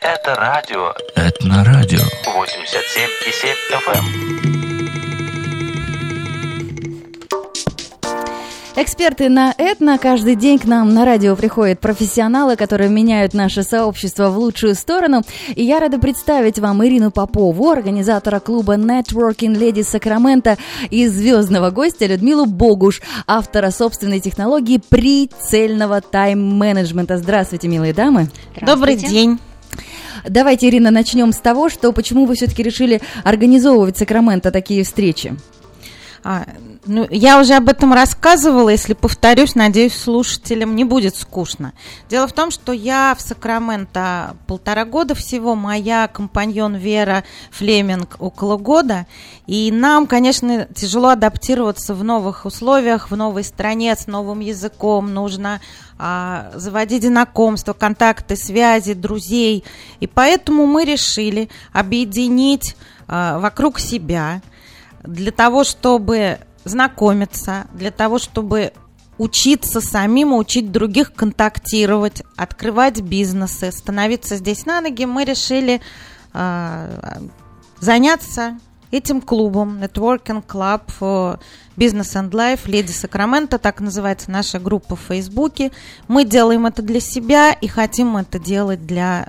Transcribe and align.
Это 0.00 0.36
радио. 0.36 0.92
Это 1.16 1.44
на 1.44 1.64
радио. 1.64 1.98
87,7 1.98 2.04
FM. 3.72 4.04
Эксперты 8.76 9.28
на 9.28 9.52
Этно. 9.58 9.98
Каждый 9.98 10.36
день 10.36 10.60
к 10.60 10.66
нам 10.66 10.94
на 10.94 11.04
радио 11.04 11.34
приходят 11.34 11.80
профессионалы, 11.80 12.54
которые 12.54 12.88
меняют 12.88 13.34
наше 13.34 13.64
сообщество 13.64 14.30
в 14.30 14.38
лучшую 14.38 14.76
сторону. 14.76 15.22
И 15.56 15.64
я 15.64 15.80
рада 15.80 15.98
представить 15.98 16.60
вам 16.60 16.86
Ирину 16.86 17.10
Попову, 17.10 17.68
организатора 17.68 18.38
клуба 18.38 18.76
Networking 18.76 19.56
Lady 19.58 19.82
Сакрамента 19.82 20.58
и 20.90 21.08
звездного 21.08 21.70
гостя 21.70 22.06
Людмилу 22.06 22.46
Богуш, 22.46 23.02
автора 23.26 23.72
собственной 23.72 24.20
технологии 24.20 24.78
прицельного 24.78 26.00
тайм-менеджмента. 26.00 27.18
Здравствуйте, 27.18 27.66
милые 27.66 27.92
дамы. 27.92 28.28
Добрый 28.60 28.94
день. 28.94 29.40
Давайте, 30.26 30.68
Ирина, 30.68 30.90
начнем 30.90 31.32
с 31.32 31.38
того, 31.38 31.68
что 31.68 31.92
почему 31.92 32.26
вы 32.26 32.34
все-таки 32.34 32.62
решили 32.62 33.00
организовывать 33.24 33.96
Сакраменто 33.96 34.50
такие 34.50 34.84
встречи? 34.84 35.36
А, 36.24 36.46
ну, 36.84 37.06
я 37.10 37.40
уже 37.40 37.54
об 37.54 37.68
этом 37.68 37.92
рассказывала, 37.92 38.70
если 38.70 38.94
повторюсь, 38.94 39.54
надеюсь, 39.54 39.96
слушателям 39.96 40.74
не 40.74 40.84
будет 40.84 41.16
скучно. 41.16 41.72
Дело 42.08 42.26
в 42.26 42.32
том, 42.32 42.50
что 42.50 42.72
я 42.72 43.14
в 43.16 43.20
Сакраменто 43.20 44.36
полтора 44.46 44.84
года 44.84 45.14
всего, 45.14 45.54
моя 45.54 46.08
компаньон 46.08 46.74
Вера 46.74 47.24
Флеминг 47.50 48.16
около 48.18 48.56
года, 48.56 49.06
и 49.46 49.70
нам, 49.70 50.06
конечно, 50.06 50.66
тяжело 50.74 51.10
адаптироваться 51.10 51.94
в 51.94 52.02
новых 52.02 52.44
условиях, 52.44 53.10
в 53.10 53.16
новой 53.16 53.44
стране 53.44 53.94
с 53.94 54.06
новым 54.06 54.40
языком, 54.40 55.14
нужно 55.14 55.60
а, 55.98 56.50
заводить 56.54 57.04
знакомства, 57.04 57.72
контакты, 57.72 58.36
связи, 58.36 58.94
друзей, 58.94 59.64
и 60.00 60.06
поэтому 60.06 60.66
мы 60.66 60.84
решили 60.84 61.48
объединить 61.72 62.76
а, 63.06 63.38
вокруг 63.38 63.78
себя 63.78 64.42
для 65.02 65.32
того, 65.32 65.64
чтобы 65.64 66.38
знакомиться, 66.64 67.66
для 67.72 67.90
того, 67.90 68.18
чтобы 68.18 68.72
учиться 69.18 69.80
самим, 69.80 70.32
учить 70.32 70.70
других 70.70 71.12
контактировать, 71.12 72.22
открывать 72.36 73.00
бизнесы, 73.00 73.72
становиться 73.72 74.36
здесь 74.36 74.64
на 74.64 74.80
ноги, 74.80 75.04
мы 75.04 75.24
решили 75.24 75.80
э, 76.32 77.20
заняться 77.80 78.58
этим 78.90 79.20
клубом, 79.20 79.82
Networking 79.82 80.44
Club 80.46 81.38
Business 81.76 82.14
and 82.14 82.30
Life, 82.30 82.60
Леди 82.64 82.92
Сакраменто, 82.92 83.58
так 83.58 83.80
называется 83.80 84.30
наша 84.30 84.58
группа 84.58 84.96
в 84.96 85.00
Фейсбуке. 85.00 85.72
Мы 86.06 86.24
делаем 86.24 86.66
это 86.66 86.82
для 86.82 87.00
себя 87.00 87.52
и 87.52 87.66
хотим 87.68 88.16
это 88.16 88.38
делать 88.38 88.86
для 88.86 89.28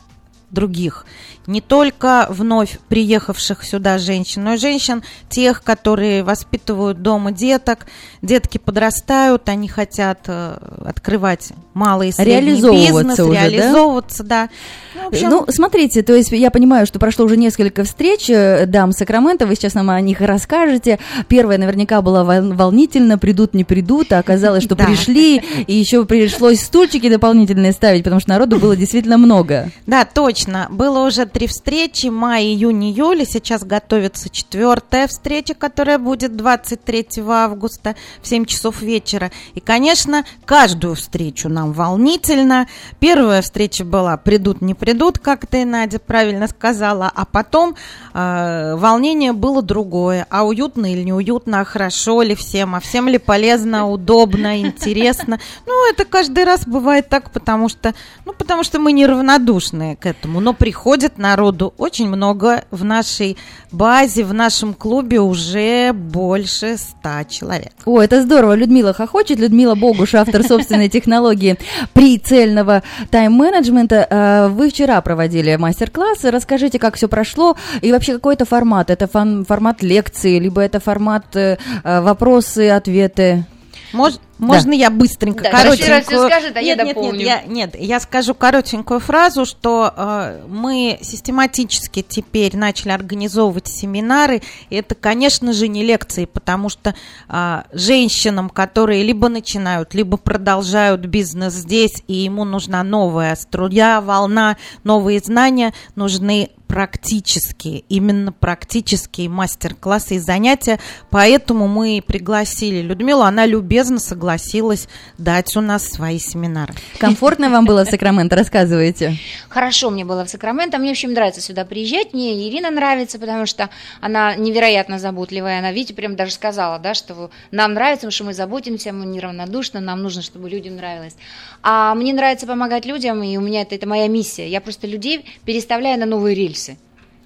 других 0.51 1.05
не 1.49 1.61
только 1.61 2.27
вновь 2.29 2.77
приехавших 2.89 3.63
сюда 3.63 3.97
женщин, 3.97 4.43
но 4.43 4.53
и 4.53 4.57
женщин, 4.57 5.01
тех, 5.29 5.63
которые 5.63 6.23
воспитывают 6.23 7.01
дома 7.01 7.31
деток. 7.31 7.87
Детки 8.21 8.59
подрастают, 8.59 9.49
они 9.49 9.67
хотят 9.67 10.19
э, 10.27 10.57
открывать 10.85 11.49
малый 11.73 12.09
и 12.09 12.11
средний 12.11 12.61
бизнес, 12.61 13.19
уже, 13.19 13.33
реализовываться, 13.33 14.23
да. 14.23 14.49
да. 14.93 15.01
Ну, 15.01 15.07
общем... 15.07 15.29
ну, 15.29 15.45
смотрите, 15.49 16.03
то 16.03 16.13
есть 16.13 16.31
я 16.31 16.51
понимаю, 16.51 16.85
что 16.85 16.99
прошло 16.99 17.25
уже 17.25 17.35
несколько 17.35 17.83
встреч 17.83 18.29
э, 18.29 18.67
дам 18.67 18.91
Сакрамента, 18.91 19.47
вы 19.47 19.55
сейчас 19.55 19.73
нам 19.73 19.89
о 19.89 19.99
них 20.01 20.21
расскажете. 20.21 20.99
Первая 21.29 21.57
наверняка 21.57 22.03
была 22.03 22.23
волнительно, 22.23 23.17
придут, 23.17 23.55
не 23.55 23.63
придут, 23.63 24.13
а 24.13 24.19
оказалось, 24.19 24.63
что 24.63 24.75
пришли, 24.75 25.37
и 25.65 25.73
еще 25.73 26.05
пришлось 26.05 26.59
стульчики 26.59 27.09
дополнительные 27.09 27.71
ставить, 27.71 28.03
потому 28.03 28.19
что 28.19 28.29
народу 28.29 28.59
было 28.59 28.75
действительно 28.75 29.17
много. 29.17 29.71
Да, 29.87 30.05
точно. 30.05 30.38
Было 30.69 31.05
уже 31.05 31.25
три 31.25 31.47
встречи, 31.47 32.07
май, 32.07 32.43
июнь, 32.43 32.85
июль, 32.85 33.25
сейчас 33.25 33.63
готовится 33.63 34.29
четвертая 34.29 35.07
встреча, 35.07 35.53
которая 35.53 35.97
будет 35.97 36.35
23 36.35 37.07
августа 37.27 37.95
в 38.21 38.27
7 38.27 38.45
часов 38.45 38.81
вечера. 38.81 39.31
И, 39.55 39.59
конечно, 39.59 40.23
каждую 40.45 40.95
встречу 40.95 41.49
нам 41.49 41.73
волнительно. 41.73 42.67
Первая 42.99 43.41
встреча 43.41 43.83
была 43.83 44.15
«придут, 44.17 44.61
не 44.61 44.73
придут», 44.73 45.19
как 45.19 45.45
ты, 45.45 45.65
Надя, 45.65 45.99
правильно 45.99 46.47
сказала, 46.47 47.11
а 47.13 47.25
потом 47.25 47.75
э, 48.13 48.75
волнение 48.75 49.33
было 49.33 49.61
другое. 49.61 50.25
А 50.29 50.45
уютно 50.45 50.91
или 50.91 51.03
неуютно, 51.03 51.61
а 51.61 51.65
хорошо 51.65 52.21
ли 52.21 52.35
всем, 52.35 52.75
а 52.75 52.79
всем 52.79 53.07
ли 53.07 53.17
полезно, 53.17 53.89
удобно, 53.89 54.61
интересно. 54.61 55.39
Ну, 55.65 55.89
это 55.89 56.05
каждый 56.05 56.43
раз 56.43 56.65
бывает 56.65 57.09
так, 57.09 57.31
потому 57.31 57.67
что, 57.69 57.93
ну, 58.25 58.33
потому 58.33 58.63
что 58.63 58.79
мы 58.79 58.91
неравнодушны 58.93 59.95
к 59.95 60.05
этому. 60.05 60.28
Но 60.39 60.53
приходят 60.53 61.17
на 61.17 61.29
народу 61.29 61.73
очень 61.77 62.07
много. 62.07 62.63
В 62.71 62.83
нашей 62.83 63.37
базе, 63.71 64.23
в 64.23 64.33
нашем 64.33 64.73
клубе 64.73 65.19
уже 65.19 65.93
больше 65.93 66.77
ста 66.77 67.23
человек. 67.25 67.71
О, 67.85 68.01
это 68.01 68.21
здорово. 68.23 68.55
Людмила 68.55 68.93
хохочет. 68.93 69.39
Людмила 69.39 69.75
Богуш, 69.75 70.15
автор 70.15 70.43
собственной 70.43 70.89
технологии 70.97 71.57
прицельного 71.93 72.83
тайм-менеджмента. 73.11 74.07
Э, 74.09 74.47
вы 74.49 74.69
вчера 74.69 74.99
проводили 75.01 75.55
мастер-классы. 75.55 76.31
Расскажите, 76.31 76.79
как 76.79 76.95
все 76.95 77.07
прошло 77.07 77.55
и 77.81 77.91
вообще 77.91 78.13
какой 78.13 78.33
это 78.33 78.45
формат? 78.45 78.89
Это 78.89 79.07
формат 79.07 79.81
лекции, 79.83 80.39
либо 80.39 80.61
это 80.61 80.79
формат 80.79 81.35
э, 81.35 81.57
э, 81.83 82.01
вопросы, 82.01 82.69
ответы? 82.69 83.45
Мож, 83.91 84.13
можно 84.37 84.71
да. 84.71 84.77
я 84.77 84.89
быстренько, 84.89 85.43
да, 85.43 85.51
коротенькую... 85.51 86.27
скажет, 86.27 86.55
а 86.55 86.61
нет, 86.61 86.77
я 86.77 86.83
нет, 86.83 86.95
дополню. 86.95 87.17
Нет, 87.17 87.27
я, 87.27 87.43
нет, 87.45 87.75
я 87.75 87.99
скажу 87.99 88.33
коротенькую 88.33 88.99
фразу, 88.99 89.45
что 89.45 89.93
э, 89.95 90.45
мы 90.47 90.99
систематически 91.01 92.05
теперь 92.07 92.55
начали 92.55 92.91
организовывать 92.91 93.67
семинары, 93.67 94.41
и 94.69 94.75
это, 94.75 94.95
конечно 94.95 95.53
же, 95.53 95.67
не 95.67 95.83
лекции, 95.83 96.25
потому 96.25 96.69
что 96.69 96.95
э, 97.27 97.61
женщинам, 97.73 98.49
которые 98.49 99.03
либо 99.03 99.27
начинают, 99.27 99.93
либо 99.93 100.17
продолжают 100.17 101.01
бизнес 101.01 101.53
здесь, 101.53 102.03
и 102.07 102.13
ему 102.13 102.45
нужна 102.45 102.83
новая 102.83 103.35
струя, 103.35 104.01
волна, 104.01 104.57
новые 104.83 105.19
знания, 105.19 105.73
нужны 105.95 106.51
практические, 106.69 107.79
именно 107.89 108.31
практические 108.31 109.27
мастер-классы 109.27 110.15
и 110.15 110.19
занятия, 110.19 110.79
поэтому 111.09 111.67
мы 111.67 112.01
пригласили 112.05 112.81
Людмилу, 112.81 113.23
она 113.23 113.47
любезно 113.47 113.97
согласилась 113.97 114.87
дать 115.17 115.57
у 115.57 115.61
нас 115.61 115.89
свои 115.89 116.19
семинары. 116.19 116.75
Комфортно 116.99 117.49
вам 117.49 117.65
было 117.65 117.85
в 117.85 117.89
Сакраменто, 117.89 118.35
рассказывайте. 118.35 119.17
Хорошо 119.49 119.89
мне 119.89 120.05
было 120.05 120.25
в 120.25 120.29
Сакраменто, 120.29 120.77
мне, 120.77 120.89
в 120.89 120.91
общем, 120.91 121.11
нравится 121.13 121.41
сюда 121.41 121.65
приезжать, 121.65 122.13
мне 122.13 122.47
Ирина 122.47 122.69
нравится, 122.69 123.17
потому 123.17 123.47
что 123.47 123.71
она 123.99 124.35
невероятно 124.35 124.99
заботливая, 124.99 125.57
она, 125.57 125.71
видите, 125.71 125.95
прям 125.95 126.15
даже 126.15 126.33
сказала, 126.33 126.77
да, 126.77 126.93
что 126.93 127.31
нам 127.49 127.73
нравится, 127.73 128.01
потому 128.01 128.11
что 128.11 128.23
мы 128.25 128.33
заботимся, 128.35 128.93
мы 128.93 129.07
неравнодушны, 129.07 129.79
нам 129.79 130.03
нужно, 130.03 130.21
чтобы 130.21 130.47
людям 130.51 130.75
нравилось. 130.75 131.15
А 131.63 131.95
мне 131.95 132.13
нравится 132.13 132.45
помогать 132.45 132.85
людям, 132.85 133.23
и 133.23 133.35
у 133.37 133.41
меня 133.41 133.63
это, 133.63 133.73
это 133.73 133.87
моя 133.87 134.07
миссия, 134.07 134.47
я 134.47 134.61
просто 134.61 134.85
людей 134.85 135.25
переставляю 135.45 135.99
на 135.99 136.05
новые 136.05 136.35
рельсы, 136.35 136.58
рельсы. 136.58 136.58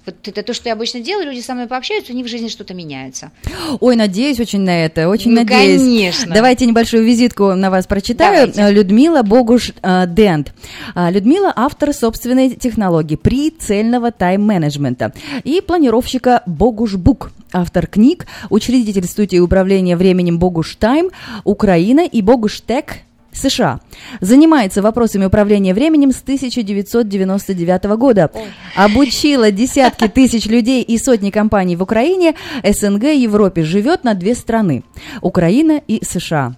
Вот 0.05 0.15
это 0.27 0.43
то, 0.43 0.53
что 0.53 0.67
я 0.67 0.73
обычно 0.73 0.99
делаю, 0.99 1.27
люди 1.27 1.39
со 1.39 1.53
мной 1.53 1.67
пообщаются, 1.67 2.11
у 2.11 2.15
них 2.15 2.25
в 2.25 2.29
жизни 2.29 2.49
что-то 2.49 2.73
меняется. 2.73 3.31
Ой, 3.79 3.95
надеюсь 3.95 4.39
очень 4.39 4.61
на 4.61 4.85
это, 4.85 5.07
очень 5.07 5.31
ну, 5.31 5.37
надеюсь. 5.37 5.81
конечно. 5.81 6.33
Давайте 6.33 6.65
небольшую 6.65 7.05
визитку 7.05 7.53
на 7.53 7.69
вас 7.69 7.87
прочитаю. 7.87 8.51
Давайте. 8.51 8.73
Людмила 8.73 9.21
Богуш 9.21 9.71
э, 9.81 10.05
Дент. 10.07 10.53
А, 10.93 11.09
Людмила– 11.09 11.53
автор 11.55 11.93
собственной 11.93 12.49
технологии 12.51 13.15
прицельного 13.15 14.11
тайм-менеджмента 14.11 15.13
и 15.43 15.61
планировщика 15.61 16.43
Богуш 16.45 16.95
Бук 16.95 17.31
автор 17.53 17.87
книг, 17.87 18.25
учредитель 18.49 19.05
студии 19.05 19.37
управления 19.37 19.95
временем 19.95 20.39
Богуш 20.39 20.75
Тайм, 20.75 21.11
Украина 21.43 22.01
и 22.01 22.21
Богуш 22.21 22.61
Тек 22.61 23.03
США. 23.33 23.79
Занимается 24.21 24.81
вопросами 24.81 25.25
управления 25.25 25.73
временем 25.73 26.11
с 26.11 26.21
1999 26.21 27.83
года. 27.97 28.31
Обучила 28.75 29.51
десятки 29.51 30.07
тысяч 30.13 30.45
людей 30.45 30.81
и 30.83 30.97
сотни 30.97 31.29
компаний 31.29 31.75
в 31.75 31.83
Украине, 31.83 32.35
СНГ, 32.63 33.03
Европе. 33.03 33.63
Живет 33.63 34.03
на 34.03 34.13
две 34.13 34.35
страны– 34.35 34.83
Украина 35.21 35.81
и 35.87 36.03
США. 36.03 36.55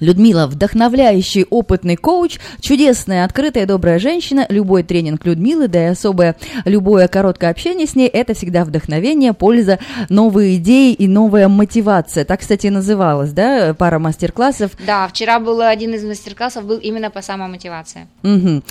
Людмила– 0.00 0.46
вдохновляющий, 0.48 1.44
опытный 1.48 1.96
коуч, 1.96 2.38
чудесная, 2.60 3.24
открытая, 3.24 3.66
добрая 3.66 3.98
женщина. 3.98 4.46
Любой 4.48 4.82
тренинг 4.82 5.24
Людмилы, 5.24 5.68
да 5.68 5.84
и 5.84 5.86
особое 5.86 6.36
любое 6.64 7.08
короткое 7.08 7.50
общение 7.50 7.86
с 7.86 7.94
ней– 7.94 8.08
это 8.12 8.34
всегда 8.34 8.64
вдохновение, 8.64 9.32
польза, 9.32 9.78
новые 10.08 10.56
идеи 10.56 10.92
и 10.92 11.08
новая 11.08 11.48
мотивация. 11.48 12.24
Так, 12.24 12.40
кстати, 12.40 12.66
называлась, 12.66 13.32
да, 13.32 13.74
пара 13.74 13.98
мастер-классов? 13.98 14.72
Да, 14.86 15.08
вчера 15.08 15.40
был 15.40 15.60
один 15.60 15.94
из 15.94 16.04
мастер-классов, 16.04 16.64
был 16.64 16.78
именно 16.78 17.10
по 17.10 17.22
самомотивации. 17.22 18.06
Угу. 18.22 18.62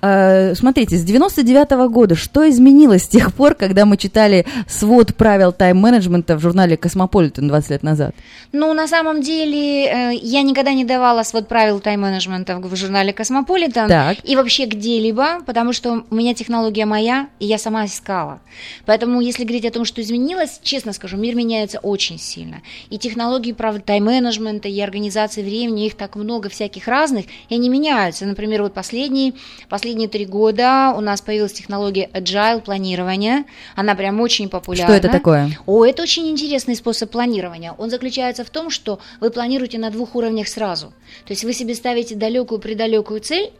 А, 0.00 0.54
смотрите, 0.54 0.96
с 0.96 1.04
99 1.04 1.72
-го 1.72 1.88
года 1.88 2.14
что 2.14 2.48
изменилось 2.48 3.04
с 3.04 3.08
тех 3.08 3.32
пор, 3.34 3.54
когда 3.54 3.84
мы 3.84 3.96
читали 3.96 4.46
свод 4.68 5.14
правил 5.14 5.52
тайм-менеджмента 5.52 6.36
в 6.36 6.40
журнале 6.40 6.76
«Космополитен» 6.76 7.48
20 7.48 7.70
лет 7.70 7.82
назад? 7.82 8.14
Ну, 8.52 8.72
на 8.74 8.86
самом 8.88 9.22
деле, 9.22 9.86
э, 9.86 10.14
я 10.14 10.42
никогда 10.42 10.69
никогда 10.70 10.74
не 10.74 10.84
давала 10.84 11.22
свод 11.22 11.48
правил 11.48 11.80
тайм-менеджмента 11.80 12.58
в 12.58 12.76
журнале 12.76 13.12
«Космополитен» 13.12 13.88
Так. 13.88 14.18
и 14.24 14.36
вообще 14.36 14.66
где-либо, 14.66 15.40
потому 15.46 15.72
что 15.72 16.04
у 16.10 16.14
меня 16.14 16.34
технология 16.34 16.86
моя, 16.86 17.28
и 17.40 17.46
я 17.46 17.58
сама 17.58 17.86
искала. 17.86 18.40
Поэтому, 18.86 19.20
если 19.20 19.44
говорить 19.44 19.66
о 19.66 19.70
том, 19.70 19.84
что 19.84 20.00
изменилось, 20.00 20.60
честно 20.62 20.92
скажу, 20.92 21.16
мир 21.16 21.34
меняется 21.34 21.78
очень 21.78 22.18
сильно. 22.18 22.62
И 22.90 22.98
технологии 22.98 23.52
тайм-менеджмента, 23.52 24.68
и 24.68 24.80
организации 24.80 25.42
времени, 25.42 25.86
их 25.86 25.96
так 25.96 26.16
много 26.16 26.48
всяких 26.48 26.88
разных, 26.88 27.26
и 27.48 27.54
они 27.54 27.68
меняются. 27.68 28.26
Например, 28.26 28.62
вот 28.62 28.74
последние, 28.74 29.34
последние 29.68 30.08
три 30.08 30.26
года 30.26 30.94
у 30.96 31.00
нас 31.00 31.20
появилась 31.20 31.52
технология 31.52 32.08
agile 32.12 32.60
планирования, 32.60 33.44
она 33.76 33.94
прям 33.94 34.20
очень 34.20 34.48
популярна. 34.48 34.94
Что 34.94 35.06
это 35.06 35.18
такое? 35.18 35.58
О, 35.66 35.84
это 35.84 36.02
очень 36.02 36.28
интересный 36.28 36.76
способ 36.76 37.10
планирования. 37.10 37.72
Он 37.78 37.90
заключается 37.90 38.44
в 38.44 38.50
том, 38.50 38.70
что 38.70 38.98
вы 39.20 39.30
планируете 39.30 39.78
на 39.78 39.90
двух 39.90 40.14
уровнях 40.14 40.48
сразу. 40.48 40.59
То 40.60 41.30
есть 41.32 41.44
вы 41.44 41.52
себе 41.52 41.74
ставите 41.74 42.14
далекую-предалекую 42.14 43.20
цель 43.20 43.50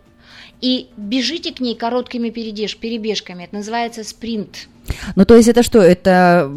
и 0.61 0.89
бежите 0.97 1.53
к 1.53 1.61
ней 1.61 1.75
короткими 1.75 2.31
передеж, 2.31 2.77
перебежками. 2.77 3.45
Это 3.45 3.57
называется 3.57 4.05
спринт. 4.05 4.69
Ну, 5.17 5.25
то 5.25 5.37
есть 5.37 5.49
это 5.49 5.63
что, 5.63 5.81
это 5.81 6.51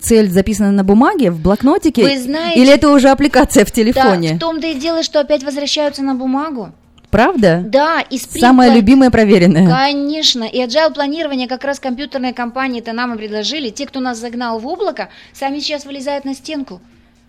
цель 0.00 0.28
записана 0.30 0.72
на 0.72 0.82
бумаге, 0.84 1.30
в 1.30 1.40
блокнотике? 1.40 2.02
Вы 2.02 2.18
знаете- 2.18 2.60
Или 2.60 2.72
это 2.72 2.90
уже 2.90 3.08
аппликация 3.10 3.64
в 3.64 3.68
Да, 3.68 3.74
телефоне? 3.74 4.34
в 4.34 4.38
том-то 4.38 4.66
и 4.66 4.74
дело, 4.74 5.02
что 5.02 5.20
опять 5.20 5.44
возвращаются 5.44 6.02
на 6.02 6.14
бумагу. 6.14 6.72
Правда? 7.10 7.62
Да, 7.64 8.00
и 8.00 8.18
спринт... 8.18 8.40
Самое 8.40 8.70
план- 8.70 8.78
любимое 8.80 9.10
проверенное. 9.10 9.68
Конечно, 9.68 10.42
и 10.44 10.58
agile 10.58 10.92
планирование 10.92 11.46
как 11.46 11.64
раз 11.64 11.78
компьютерные 11.78 12.34
компании-то 12.34 12.92
нам 12.92 13.14
и 13.14 13.16
предложили. 13.16 13.70
Те, 13.70 13.86
кто 13.86 14.00
нас 14.00 14.18
загнал 14.18 14.58
в 14.58 14.66
облако, 14.66 15.08
сами 15.32 15.60
сейчас 15.60 15.84
вылезают 15.86 16.24
на 16.24 16.34
стенку. 16.34 16.80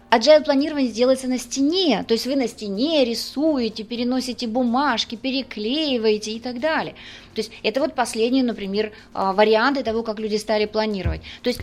Agile 0.10 0.42
планирование 0.42 0.92
делается 0.92 1.28
на 1.28 1.38
стене, 1.38 2.06
то 2.08 2.14
есть 2.14 2.26
вы 2.28 2.38
на 2.38 2.48
стене 2.48 3.04
рисуете, 3.04 3.84
переносите 3.84 4.48
бумажки, 4.48 5.16
переклеиваете 5.16 6.32
и 6.32 6.40
так 6.40 6.62
далее. 6.62 6.96
То 7.36 7.42
есть 7.42 7.52
это 7.62 7.82
вот 7.82 7.94
последние, 7.94 8.44
например, 8.44 8.94
а, 9.14 9.34
варианты 9.34 9.84
того, 9.84 10.04
как 10.04 10.20
люди 10.20 10.38
стали 10.38 10.66
планировать. 10.66 11.22
То 11.44 11.50
есть 11.50 11.60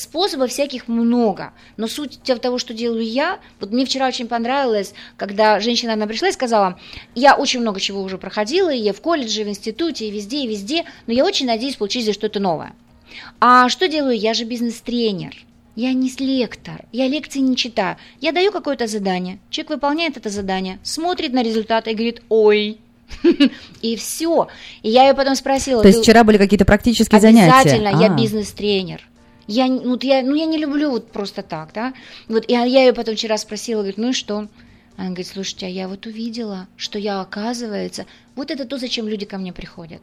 способов 0.00 0.50
всяких 0.50 0.86
много, 0.86 1.54
но 1.78 1.88
суть 1.88 2.20
того, 2.22 2.58
что 2.58 2.74
делаю 2.74 3.02
я, 3.02 3.38
вот 3.58 3.72
мне 3.72 3.86
вчера 3.86 4.06
очень 4.06 4.28
понравилось, 4.28 4.92
когда 5.16 5.58
женщина 5.58 5.94
она 5.94 6.06
пришла 6.06 6.28
и 6.28 6.32
сказала, 6.32 6.78
я 7.14 7.36
очень 7.36 7.60
много 7.60 7.80
чего 7.80 8.02
уже 8.02 8.18
проходила, 8.18 8.70
и 8.70 8.78
я 8.78 8.92
в 8.92 9.00
колледже, 9.00 9.40
и 9.40 9.44
в 9.44 9.48
институте, 9.48 10.08
и 10.08 10.10
везде, 10.10 10.44
и 10.44 10.46
везде, 10.46 10.84
но 11.06 11.14
я 11.14 11.24
очень 11.24 11.46
надеюсь 11.46 11.76
получить 11.76 12.02
здесь 12.02 12.14
что-то 12.14 12.38
новое. 12.38 12.74
А 13.40 13.70
что 13.70 13.88
делаю? 13.88 14.16
Я 14.16 14.34
же 14.34 14.44
бизнес-тренер. 14.44 15.47
Я 15.78 15.92
не 15.92 16.10
лектор, 16.18 16.86
я 16.90 17.06
лекции 17.06 17.38
не 17.38 17.54
читаю. 17.54 17.98
Я 18.20 18.32
даю 18.32 18.50
какое-то 18.50 18.88
задание, 18.88 19.38
человек 19.48 19.70
выполняет 19.70 20.16
это 20.16 20.28
задание, 20.28 20.80
смотрит 20.82 21.32
на 21.32 21.40
результаты 21.40 21.92
и 21.92 21.94
говорит, 21.94 22.20
ой, 22.28 22.78
и 23.80 23.94
все. 23.94 24.48
И 24.82 24.90
я 24.90 25.06
ее 25.06 25.14
потом 25.14 25.36
спросила. 25.36 25.80
То 25.82 25.86
есть 25.86 26.00
«Ты- 26.00 26.02
вчера 26.02 26.24
были 26.24 26.36
какие-то 26.36 26.64
практические 26.64 27.20
занятия? 27.20 27.52
Обязательно, 27.60 27.88
я 28.02 28.12
А. 28.12 28.16
бизнес-тренер. 28.16 29.08
Я, 29.46 29.68
вот 29.68 30.02
я, 30.02 30.22
ну, 30.22 30.34
я 30.34 30.46
не 30.46 30.58
люблю 30.58 30.90
вот 30.90 31.12
просто 31.12 31.42
так, 31.42 31.70
да. 31.72 31.94
Вот 32.26 32.50
я, 32.50 32.64
я 32.64 32.86
ее 32.86 32.92
потом 32.92 33.14
вчера 33.14 33.38
спросила, 33.38 33.82
говорит, 33.82 33.98
ну 33.98 34.08
и 34.08 34.12
что? 34.12 34.48
Она 34.96 35.10
говорит, 35.10 35.28
слушайте, 35.28 35.66
а 35.66 35.68
я 35.68 35.86
вот 35.86 36.06
увидела, 36.06 36.66
что 36.76 36.98
я, 36.98 37.20
оказывается, 37.20 38.04
вот 38.34 38.50
это 38.50 38.64
то, 38.64 38.78
зачем 38.78 39.06
люди 39.06 39.26
ко 39.26 39.38
мне 39.38 39.52
приходят. 39.52 40.00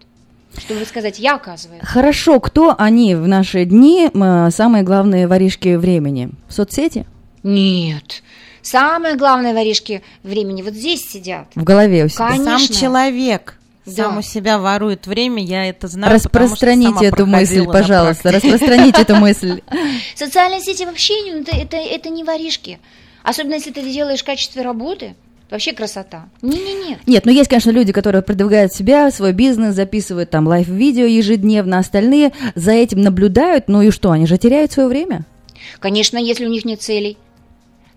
Чтобы 0.57 0.85
сказать, 0.85 1.19
я, 1.19 1.35
оказывается. 1.35 1.85
Хорошо, 1.85 2.39
кто 2.39 2.75
они 2.77 3.15
в 3.15 3.27
наши 3.27 3.65
дни, 3.65 4.09
самые 4.51 4.83
главные 4.83 5.27
воришки 5.27 5.75
времени? 5.75 6.29
В 6.47 6.53
соцсети? 6.53 7.05
Нет. 7.43 8.23
Самое 8.61 9.15
главное, 9.15 9.53
воришки 9.53 10.01
времени, 10.23 10.61
вот 10.63 10.73
здесь 10.73 11.07
сидят. 11.07 11.47
В 11.53 11.63
голове 11.63 12.05
у 12.05 12.07
себя? 12.09 12.29
Конечно. 12.29 12.57
Сам 12.57 12.67
человек 12.75 13.57
Да. 13.85 13.91
сам 13.91 14.17
у 14.17 14.21
себя 14.23 14.57
ворует 14.57 15.05
время, 15.05 15.43
я 15.43 15.65
это 15.69 15.87
знаю. 15.87 16.11
потому 16.11 16.19
что 16.19 16.29
Распространите 16.39 16.93
сама 16.95 17.05
эту 17.05 17.25
мысль, 17.27 17.65
пожалуйста, 17.65 18.31
распространите 18.31 19.01
эту 19.03 19.15
мысль. 19.17 19.61
Социальные 20.15 20.61
сети 20.61 20.83
вообще 20.85 21.13
не- 21.21 21.41
это, 21.41 21.55
это, 21.55 21.77
это 21.77 22.09
не 22.09 22.23
воришки. 22.23 22.79
Особенно, 23.21 23.53
если 23.53 23.69
ты 23.71 23.81
это 23.81 23.89
делаешь 23.89 24.21
в 24.21 24.25
качестве 24.25 24.63
работы. 24.63 25.15
Вообще 25.49 25.73
красота. 25.73 26.27
Не-не-не. 26.41 26.99
Нет, 27.05 27.25
ну 27.25 27.31
есть, 27.31 27.49
конечно, 27.49 27.69
люди, 27.69 27.91
которые 27.93 28.23
продвигают 28.23 28.73
себя, 28.73 29.11
свой 29.11 29.31
бизнес, 29.31 29.75
записывают 29.75 30.31
там 30.31 30.47
лайв-видео 30.47 31.05
ежедневно, 31.05 31.77
остальные 31.77 32.33
за 32.55 32.71
этим 32.71 33.01
наблюдают, 33.01 33.67
ну 33.67 33.81
и 33.81 33.91
что, 33.91 34.11
они 34.11 34.25
же 34.25 34.37
теряют 34.37 34.71
свое 34.71 34.89
время? 34.89 35.25
Конечно, 35.79 36.17
если 36.17 36.45
у 36.45 36.49
них 36.49 36.65
нет 36.65 36.81
целей. 36.81 37.17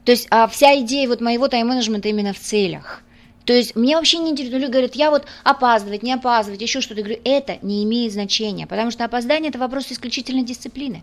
То 0.04 0.12
есть 0.12 0.26
а 0.30 0.46
вся 0.46 0.78
идея 0.80 1.08
вот 1.08 1.20
моего 1.20 1.48
тайм-менеджмента 1.48 2.08
именно 2.08 2.32
в 2.32 2.38
целях. 2.38 3.02
То 3.46 3.54
есть 3.54 3.74
мне 3.76 3.96
вообще 3.96 4.18
не 4.18 4.30
интересно, 4.30 4.56
люди 4.56 4.70
говорят, 4.70 4.94
я 4.94 5.10
вот 5.10 5.24
опаздывать, 5.42 6.02
не 6.02 6.12
опаздывать, 6.12 6.60
еще 6.60 6.82
что-то. 6.82 7.00
Я 7.00 7.06
говорю, 7.06 7.20
это 7.24 7.56
не 7.62 7.82
имеет 7.84 8.12
значения, 8.12 8.66
потому 8.66 8.90
что 8.90 9.06
опоздание– 9.06 9.48
это 9.50 9.58
вопрос 9.58 9.86
исключительно 9.90 10.42
дисциплины. 10.42 11.02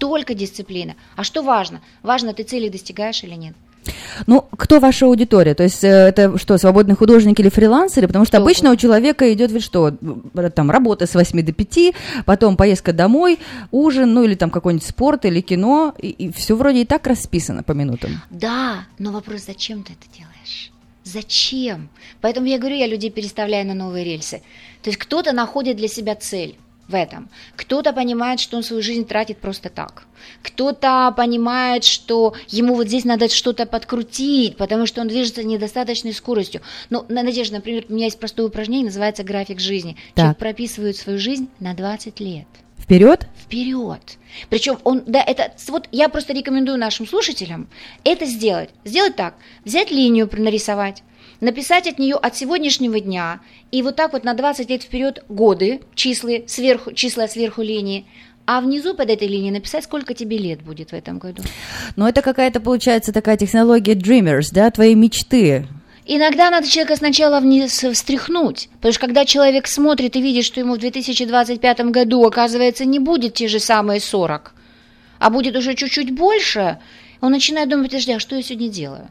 Только 0.00 0.34
дисциплина. 0.34 0.96
А 1.14 1.22
что 1.22 1.42
важно? 1.42 1.80
Важно, 2.02 2.34
ты 2.34 2.42
цели 2.42 2.68
достигаешь 2.68 3.22
или 3.22 3.34
нет. 3.34 3.54
Ну, 4.26 4.46
кто 4.56 4.80
ваша 4.80 5.06
аудитория? 5.06 5.54
То 5.54 5.62
есть 5.62 5.84
э, 5.84 5.88
это 5.88 6.38
что, 6.38 6.58
свободные 6.58 6.96
художники 6.96 7.40
или 7.40 7.48
фрилансеры? 7.48 8.06
Потому 8.06 8.24
что 8.24 8.38
обычно 8.38 8.70
у 8.70 8.76
человека 8.76 9.32
идет 9.32 9.50
ведь 9.52 9.62
что, 9.62 9.92
там 10.54 10.70
работа 10.70 11.06
с 11.06 11.14
8 11.14 11.42
до 11.42 11.52
5, 11.52 11.94
потом 12.24 12.56
поездка 12.56 12.92
домой, 12.92 13.38
ужин, 13.70 14.12
ну 14.12 14.24
или 14.24 14.34
там 14.34 14.50
какой-нибудь 14.50 14.86
спорт 14.86 15.24
или 15.24 15.40
кино, 15.40 15.94
и, 15.98 16.30
все 16.32 16.56
вроде 16.56 16.82
и 16.82 16.84
так 16.84 17.06
расписано 17.06 17.62
по 17.62 17.72
минутам. 17.72 18.20
Да, 18.30 18.86
но 18.98 19.12
вопрос, 19.12 19.42
зачем 19.46 19.82
ты 19.82 19.92
это 19.92 20.16
делаешь? 20.16 20.72
Зачем? 21.04 21.88
Поэтому 22.20 22.46
я 22.46 22.58
говорю, 22.58 22.76
я 22.76 22.86
людей 22.86 23.10
переставляю 23.10 23.66
на 23.66 23.74
новые 23.74 24.04
рельсы. 24.04 24.42
То 24.82 24.90
есть 24.90 24.98
кто-то 24.98 25.32
находит 25.32 25.76
для 25.76 25.88
себя 25.88 26.14
цель 26.14 26.56
в 26.88 26.94
этом. 26.94 27.28
Кто-то 27.54 27.92
понимает, 27.92 28.40
что 28.40 28.56
он 28.56 28.62
свою 28.62 28.82
жизнь 28.82 29.06
тратит 29.06 29.38
просто 29.38 29.68
так. 29.68 30.04
Кто-то 30.42 31.12
понимает, 31.16 31.84
что 31.84 32.34
ему 32.48 32.74
вот 32.74 32.88
здесь 32.88 33.04
надо 33.04 33.28
что-то 33.28 33.66
подкрутить, 33.66 34.56
потому 34.56 34.86
что 34.86 35.00
он 35.02 35.08
движется 35.08 35.42
недостаточной 35.44 36.12
скоростью. 36.14 36.62
Ну, 36.90 37.04
на- 37.08 37.22
Надежда, 37.22 37.56
например, 37.56 37.84
у 37.88 37.92
меня 37.92 38.06
есть 38.06 38.18
простое 38.18 38.46
упражнение, 38.46 38.86
называется 38.86 39.22
график 39.22 39.60
жизни. 39.60 39.96
Человек 40.16 40.36
Так. 40.36 40.38
прописывает 40.38 40.96
свою 40.96 41.18
жизнь 41.18 41.48
на 41.60 41.74
20 41.74 42.20
лет 42.20 42.46
Вперед? 42.78 43.28
вперед. 43.44 44.16
Причем 44.48 44.78
он, 44.84 45.02
да, 45.06 45.20
это, 45.22 45.52
вот 45.68 45.88
я 45.92 46.08
просто 46.08 46.32
рекомендую 46.32 46.78
нашим 46.78 47.06
слушателям 47.06 47.68
это 48.02 48.24
сделать. 48.24 48.70
Сделать 48.84 49.14
так, 49.14 49.34
взять 49.64 49.90
линию, 49.90 50.28
нарисовать, 50.32 51.02
написать 51.40 51.86
от 51.86 51.98
нее 51.98 52.16
от 52.16 52.36
сегодняшнего 52.36 53.00
дня, 53.00 53.40
и 53.70 53.82
вот 53.82 53.96
так 53.96 54.12
вот 54.12 54.24
на 54.24 54.34
20 54.34 54.68
лет 54.70 54.82
вперед 54.82 55.24
годы, 55.28 55.80
числы 55.94 56.44
сверху, 56.46 56.92
числа 56.92 57.28
сверху 57.28 57.62
линии, 57.62 58.06
а 58.46 58.60
внизу 58.60 58.94
под 58.94 59.10
этой 59.10 59.28
линией 59.28 59.50
написать, 59.50 59.84
сколько 59.84 60.14
тебе 60.14 60.38
лет 60.38 60.62
будет 60.62 60.90
в 60.90 60.94
этом 60.94 61.18
году. 61.18 61.42
Но 61.96 62.08
это 62.08 62.22
какая-то, 62.22 62.60
получается, 62.60 63.12
такая 63.12 63.36
технология 63.36 63.92
Dreamers, 63.92 64.48
да, 64.52 64.70
твои 64.70 64.94
мечты. 64.94 65.66
Иногда 66.06 66.48
надо 66.48 66.66
человека 66.66 66.96
сначала 66.96 67.40
вниз 67.40 67.84
встряхнуть, 67.84 68.70
потому 68.76 68.92
что 68.92 69.06
когда 69.06 69.26
человек 69.26 69.66
смотрит 69.66 70.16
и 70.16 70.22
видит, 70.22 70.46
что 70.46 70.60
ему 70.60 70.76
в 70.76 70.78
2025 70.78 71.80
году, 71.90 72.24
оказывается, 72.24 72.86
не 72.86 72.98
будет 72.98 73.34
те 73.34 73.46
же 73.46 73.60
самые 73.60 74.00
40, 74.00 74.54
а 75.18 75.30
будет 75.30 75.54
уже 75.54 75.74
чуть-чуть 75.74 76.12
больше, 76.12 76.78
он 77.20 77.32
начинает 77.32 77.68
думать, 77.68 77.88
подожди, 77.88 78.12
а 78.12 78.20
что 78.20 78.36
я 78.36 78.42
сегодня 78.42 78.70
делаю? 78.70 79.08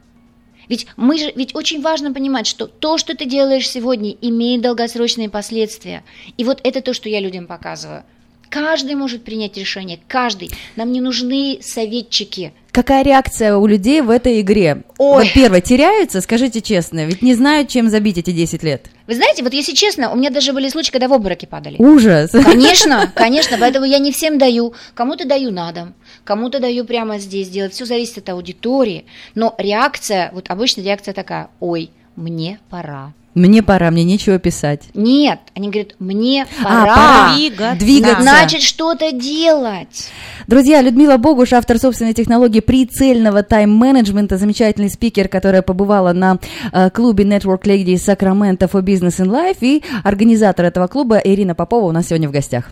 Ведь 0.70 0.88
мы 0.98 1.18
же, 1.18 1.32
ведь 1.36 1.56
очень 1.56 1.82
важно 1.82 2.14
понимать, 2.14 2.48
что 2.48 2.68
то, 2.68 2.98
что 2.98 3.16
ты 3.16 3.26
делаешь 3.26 3.70
сегодня, 3.70 4.12
имеет 4.22 4.62
долгосрочные 4.62 5.30
последствия. 5.30 6.04
И 6.38 6.44
вот 6.44 6.60
это 6.64 6.82
то, 6.82 6.94
что 6.94 7.10
я 7.10 7.20
людям 7.20 7.48
показываю. 7.48 8.04
Каждый 8.50 8.96
может 8.96 9.24
принять 9.24 9.58
решение, 9.58 10.00
каждый. 10.08 10.50
Нам 10.76 10.92
не 10.92 11.02
нужны 11.02 11.60
советчики. 11.62 12.54
Какая 12.72 13.04
реакция 13.04 13.58
у 13.58 13.66
людей 13.66 14.02
в 14.02 14.10
этой 14.12 14.40
игре? 14.40 14.84
Ой. 15.00 15.24
Вот 15.24 15.34
первое, 15.34 15.62
теряются, 15.62 16.22
скажите 16.22 16.62
честно, 16.62 17.06
ведь 17.06 17.24
не 17.24 17.34
знают, 17.34 17.70
чем 17.70 17.90
забить 17.90 18.20
эти 18.20 18.32
10 18.32 18.62
лет. 18.62 18.86
Вы 19.08 19.16
знаете, 19.16 19.42
вот 19.42 19.52
если 19.54 19.74
честно, 19.74 20.12
у 20.12 20.16
меня 20.16 20.30
даже 20.30 20.54
были 20.54 20.70
случаи, 20.70 20.92
когда 20.92 21.08
в 21.08 21.14
обмороки 21.14 21.48
падали. 21.48 21.78
Ужас. 21.80 22.30
Конечно, 22.32 23.12
конечно, 23.16 23.58
поэтому 23.60 23.86
я 23.86 23.98
не 23.98 24.12
всем 24.12 24.38
даю. 24.38 24.76
Кому-то 24.94 25.28
даю 25.28 25.50
на 25.50 25.72
дом, 25.72 25.96
кому-то 26.24 26.60
даю 26.60 26.86
прямо 26.86 27.18
здесь 27.18 27.50
делать. 27.50 27.74
Все 27.74 27.86
зависит 27.86 28.20
от 28.20 28.30
аудитории. 28.30 29.06
Но 29.34 29.56
реакция, 29.58 30.30
вот 30.32 30.50
обычно 30.50 30.82
реакция 30.82 31.16
такая, 31.16 31.50
ой, 31.60 31.90
мне 32.16 32.60
пора. 32.70 33.14
Мне 33.38 33.62
пора, 33.62 33.92
мне 33.92 34.04
нечего 34.04 34.40
писать. 34.40 34.82
Нет, 34.96 35.40
они 35.56 35.70
говорят, 35.70 35.94
мне 36.00 36.48
А, 36.64 36.64
пора. 36.64 36.96
пора. 36.96 37.36
Двигаться. 37.36 37.86
Двигаться. 37.86 38.22
Значит, 38.24 38.62
что-то 38.64 39.12
делать. 39.12 40.10
Друзья, 40.48 40.82
Людмила 40.82 41.18
Богуш, 41.18 41.54
автор 41.54 41.78
собственной 41.78 42.16
технологии 42.16 42.62
прицельного 42.62 43.44
тайм-менеджмента, 43.44 44.38
замечательный 44.38 44.90
спикер, 44.90 45.28
которая 45.28 45.62
побывала 45.62 46.14
на 46.14 46.40
э, 46.72 46.90
клубе 46.90 47.26
Network 47.26 47.62
Ladies 47.66 47.98
Sacramento 47.98 48.68
for 48.72 48.82
Business 48.82 49.20
and 49.20 49.30
Life, 49.30 49.58
и 49.62 49.84
организатор 50.04 50.66
этого 50.66 50.88
клуба 50.88 51.18
Ирина 51.18 51.54
Попова 51.54 51.86
у 51.86 51.92
нас 51.92 52.08
сегодня 52.08 52.28
в 52.30 52.32
гостях. 52.32 52.72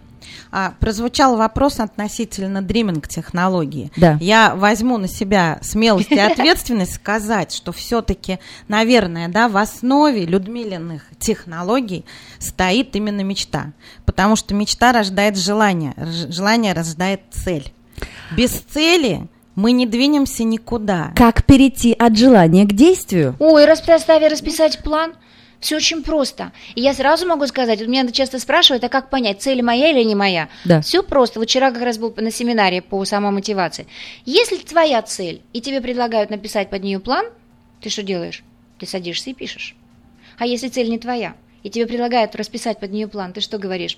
А, 0.51 0.73
прозвучал 0.79 1.37
вопрос 1.37 1.79
относительно 1.79 2.61
дриминг 2.61 3.07
технологии. 3.07 3.91
Да. 3.97 4.17
Я 4.21 4.55
возьму 4.55 4.97
на 4.97 5.07
себя 5.07 5.59
смелость 5.61 6.11
и 6.11 6.19
ответственность 6.19 6.93
сказать, 6.95 7.53
что 7.53 7.71
все-таки, 7.71 8.39
наверное, 8.67 9.27
да, 9.27 9.49
в 9.49 9.57
основе 9.57 10.25
Людмилиных 10.25 11.03
технологий 11.19 12.05
стоит 12.39 12.95
именно 12.95 13.21
мечта. 13.21 13.73
Потому 14.05 14.35
что 14.35 14.53
мечта 14.53 14.91
рождает 14.91 15.37
желание, 15.37 15.93
желание 16.29 16.73
рождает 16.73 17.21
цель. 17.31 17.71
Без 18.35 18.51
цели 18.51 19.27
мы 19.55 19.71
не 19.71 19.85
двинемся 19.85 20.43
никуда. 20.43 21.11
Как 21.15 21.45
перейти 21.45 21.93
от 21.93 22.17
желания 22.17 22.65
к 22.65 22.73
действию? 22.73 23.35
Ой, 23.39 23.65
расставить, 23.65 24.31
расписать 24.31 24.79
план. 24.83 25.13
Все 25.65 25.77
очень 25.77 26.03
просто. 26.03 26.51
И 26.75 26.81
я 26.81 26.93
сразу 26.93 27.25
могу 27.25 27.47
сказать, 27.47 27.79
вот 27.79 27.87
меня 27.87 28.07
часто 28.11 28.37
спрашивают, 28.37 28.83
а 28.83 28.89
как 28.89 29.09
понять, 29.09 29.41
цель 29.41 29.63
моя 29.63 29.89
или 29.89 30.03
не 30.03 30.13
моя? 30.13 30.47
Да. 30.63 30.81
Все 30.81 31.01
просто. 31.01 31.39
Вот 31.39 31.49
вчера 31.49 31.71
как 31.71 31.81
раз 31.81 31.97
был 31.97 32.13
на 32.17 32.29
семинаре 32.29 32.83
по 32.83 33.03
самомотивации. 33.03 33.87
Если 34.25 34.57
твоя 34.57 35.01
цель, 35.01 35.41
и 35.53 35.61
тебе 35.61 35.81
предлагают 35.81 36.29
написать 36.29 36.69
под 36.69 36.83
нее 36.83 36.99
план, 36.99 37.25
ты 37.81 37.89
что 37.89 38.03
делаешь? 38.03 38.43
Ты 38.77 38.85
садишься 38.85 39.31
и 39.31 39.33
пишешь. 39.33 39.75
А 40.37 40.45
если 40.45 40.67
цель 40.67 40.87
не 40.87 40.99
твоя, 40.99 41.33
и 41.65 41.69
тебе 41.71 41.87
предлагают 41.87 42.35
расписать 42.35 42.79
под 42.79 42.91
нее 42.91 43.07
план, 43.07 43.33
ты 43.33 43.41
что 43.41 43.57
говоришь? 43.57 43.97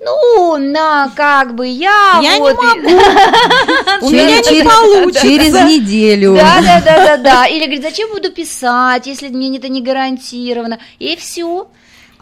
Ну, 0.00 0.56
на, 0.56 1.12
как 1.14 1.54
бы 1.54 1.64
я, 1.64 2.18
Я 2.20 2.34
не 2.34 2.40
вот 2.40 2.58
и- 2.60 2.64
У 4.04 4.10
меня 4.10 4.40
не 4.40 4.64
получится. 4.64 5.22
через 5.22 5.52
неделю. 5.52 6.34
Да, 6.34 6.60
да, 6.60 6.80
да, 6.84 7.04
да, 7.04 7.16
да. 7.18 7.46
Или 7.46 7.66
говорит, 7.66 7.84
зачем 7.84 8.10
буду 8.10 8.32
писать, 8.32 9.06
если 9.06 9.28
мне 9.28 9.56
это 9.58 9.68
не 9.68 9.80
гарантировано? 9.80 10.80
И 10.98 11.14
все. 11.14 11.68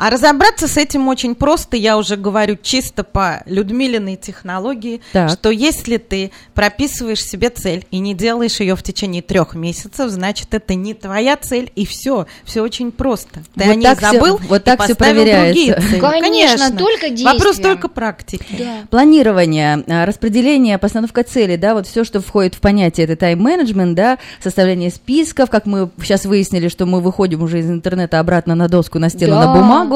А 0.05 0.11
разобраться 0.11 0.67
с 0.67 0.77
этим 0.77 1.07
очень 1.07 1.37
просто, 1.37 1.77
я 1.77 1.97
уже 1.97 2.17
говорю 2.17 2.59
чисто 2.61 3.05
по 3.05 3.45
Людмилиной 3.47 4.17
технологии, 4.17 5.01
Так. 5.13 5.31
что 5.31 5.51
если 5.51 5.97
ты 5.97 6.33
прописываешь 6.55 7.25
себе 7.25 7.51
цель 7.51 7.87
и 7.93 8.01
не 8.01 8.13
делаешь 8.13 8.59
ее 8.59 8.75
в 8.75 8.83
течение 8.83 9.23
трех 9.23 9.55
месяцев, 9.55 10.11
значит 10.11 10.55
это 10.55 10.75
не 10.75 10.95
твоя 10.95 11.37
цель 11.37 11.71
и 11.77 11.87
все, 11.87 12.27
все 12.43 12.63
очень 12.63 12.91
просто. 12.91 13.45
Ты 13.55 13.63
Вот 13.65 13.71
о 13.71 13.75
ней 13.77 13.95
забыл, 13.95 14.41
вот 14.49 14.63
и 14.63 14.65
так 14.65 14.79
поставил 14.81 15.23
другие 15.23 15.75
проверяется. 15.75 15.89
цели. 15.89 16.01
Конечно, 16.01 16.71
только 16.77 17.07
Вопрос 17.23 17.57
действием. 17.57 17.63
только 17.63 17.89
практики. 17.89 18.57
Да. 18.59 18.75
Планирование, 18.91 19.85
а, 19.87 20.05
распределение, 20.05 20.79
постановка 20.79 21.23
цели, 21.23 21.55
да, 21.55 21.75
вот 21.75 21.87
все, 21.87 22.03
что 22.03 22.21
входит 22.21 22.57
в 22.57 22.61
понятие, 22.61 23.05
это 23.05 23.15
тайм-менеджмент, 23.15 23.95
да, 23.95 24.19
составление 24.43 24.91
списков, 24.91 25.49
как 25.49 25.65
мы 25.67 25.91
сейчас 26.03 26.25
выяснили, 26.25 26.67
что 26.67 26.87
мы 26.87 27.01
выходим 27.01 27.41
уже 27.45 27.61
из 27.61 27.71
интернета 27.71 28.19
обратно 28.19 28.57
на 28.57 28.67
доску, 28.67 28.99
на 28.99 29.09
стену, 29.09 29.35
Да. 29.35 29.47
на 29.47 29.55
бумагу. 29.55 29.92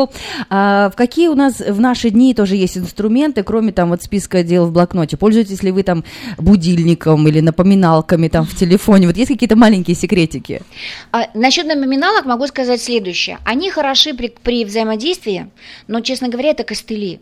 А, 0.50 0.90
в 0.90 0.96
какие 0.96 1.28
у 1.28 1.34
нас 1.34 1.60
в 1.60 1.80
наши 1.80 2.10
дни 2.10 2.34
тоже 2.34 2.56
есть 2.56 2.78
инструменты, 2.78 3.42
кроме 3.42 3.72
там 3.72 3.90
вот 3.90 4.02
списка 4.02 4.42
дел 4.42 4.66
в 4.66 4.72
блокноте? 4.72 5.16
Пользуетесь 5.16 5.62
ли 5.62 5.70
вы 5.70 5.82
там 5.82 6.04
будильником 6.38 7.26
или 7.28 7.40
напоминалками 7.40 8.28
там 8.28 8.44
в 8.44 8.54
телефоне? 8.54 9.06
Вот 9.06 9.16
есть 9.16 9.30
какие-то 9.30 9.56
маленькие 9.56 9.96
секретики? 9.96 10.62
А, 11.12 11.28
насчет 11.34 11.66
номиналок 11.66 12.24
могу 12.26 12.46
сказать 12.46 12.80
следующее. 12.82 13.38
Они 13.44 13.70
хороши 13.70 14.14
при, 14.14 14.32
при 14.42 14.64
взаимодействии, 14.64 15.50
но, 15.88 16.00
честно 16.00 16.28
говоря, 16.28 16.50
это 16.50 16.64
костыли. 16.64 17.20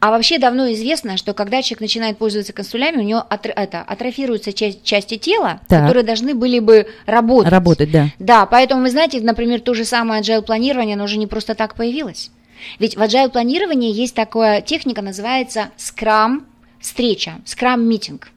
А 0.00 0.10
вообще 0.10 0.38
давно 0.38 0.72
известно, 0.72 1.16
что 1.16 1.34
когда 1.34 1.62
человек 1.62 1.80
начинает 1.80 2.18
пользоваться 2.18 2.52
костылями, 2.52 2.98
у 2.98 3.04
него 3.04 3.24
атр- 3.28 3.52
это, 3.54 3.80
атрофируются 3.82 4.52
часть- 4.52 4.82
части 4.84 5.16
тела, 5.16 5.60
Так. 5.68 5.80
которые 5.82 6.04
должны 6.04 6.34
были 6.34 6.58
бы 6.58 6.86
работать. 7.06 7.50
Работать, 7.52 7.90
да. 7.90 8.08
Да, 8.18 8.46
поэтому 8.46 8.82
вы 8.82 8.90
знаете, 8.90 9.20
например, 9.20 9.60
то 9.60 9.74
же 9.74 9.84
самое 9.84 10.22
agile 10.22 10.42
планирование, 10.42 10.94
оно 10.94 11.04
уже 11.04 11.18
не 11.18 11.26
просто 11.26 11.54
так 11.54 11.74
появилось. 11.74 12.30
Ведь 12.78 12.96
в 12.96 13.00
agile 13.00 13.30
планировании 13.30 13.92
есть 13.92 14.14
такая 14.14 14.60
техника, 14.60 15.02
называется 15.02 15.70
Scrum 15.76 16.42
встреча, 16.80 17.34
Scrum 17.44 17.78
митинг. 17.78 18.28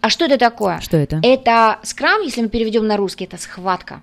А 0.00 0.10
что 0.10 0.24
это 0.24 0.36
такое? 0.38 0.80
Что 0.80 0.96
это? 0.96 1.20
Это 1.22 1.78
Scrum, 1.84 2.24
если 2.24 2.42
мы 2.42 2.48
переведем 2.48 2.86
на 2.88 2.96
русский, 2.96 3.24
это 3.24 3.36
схватка. 3.36 4.00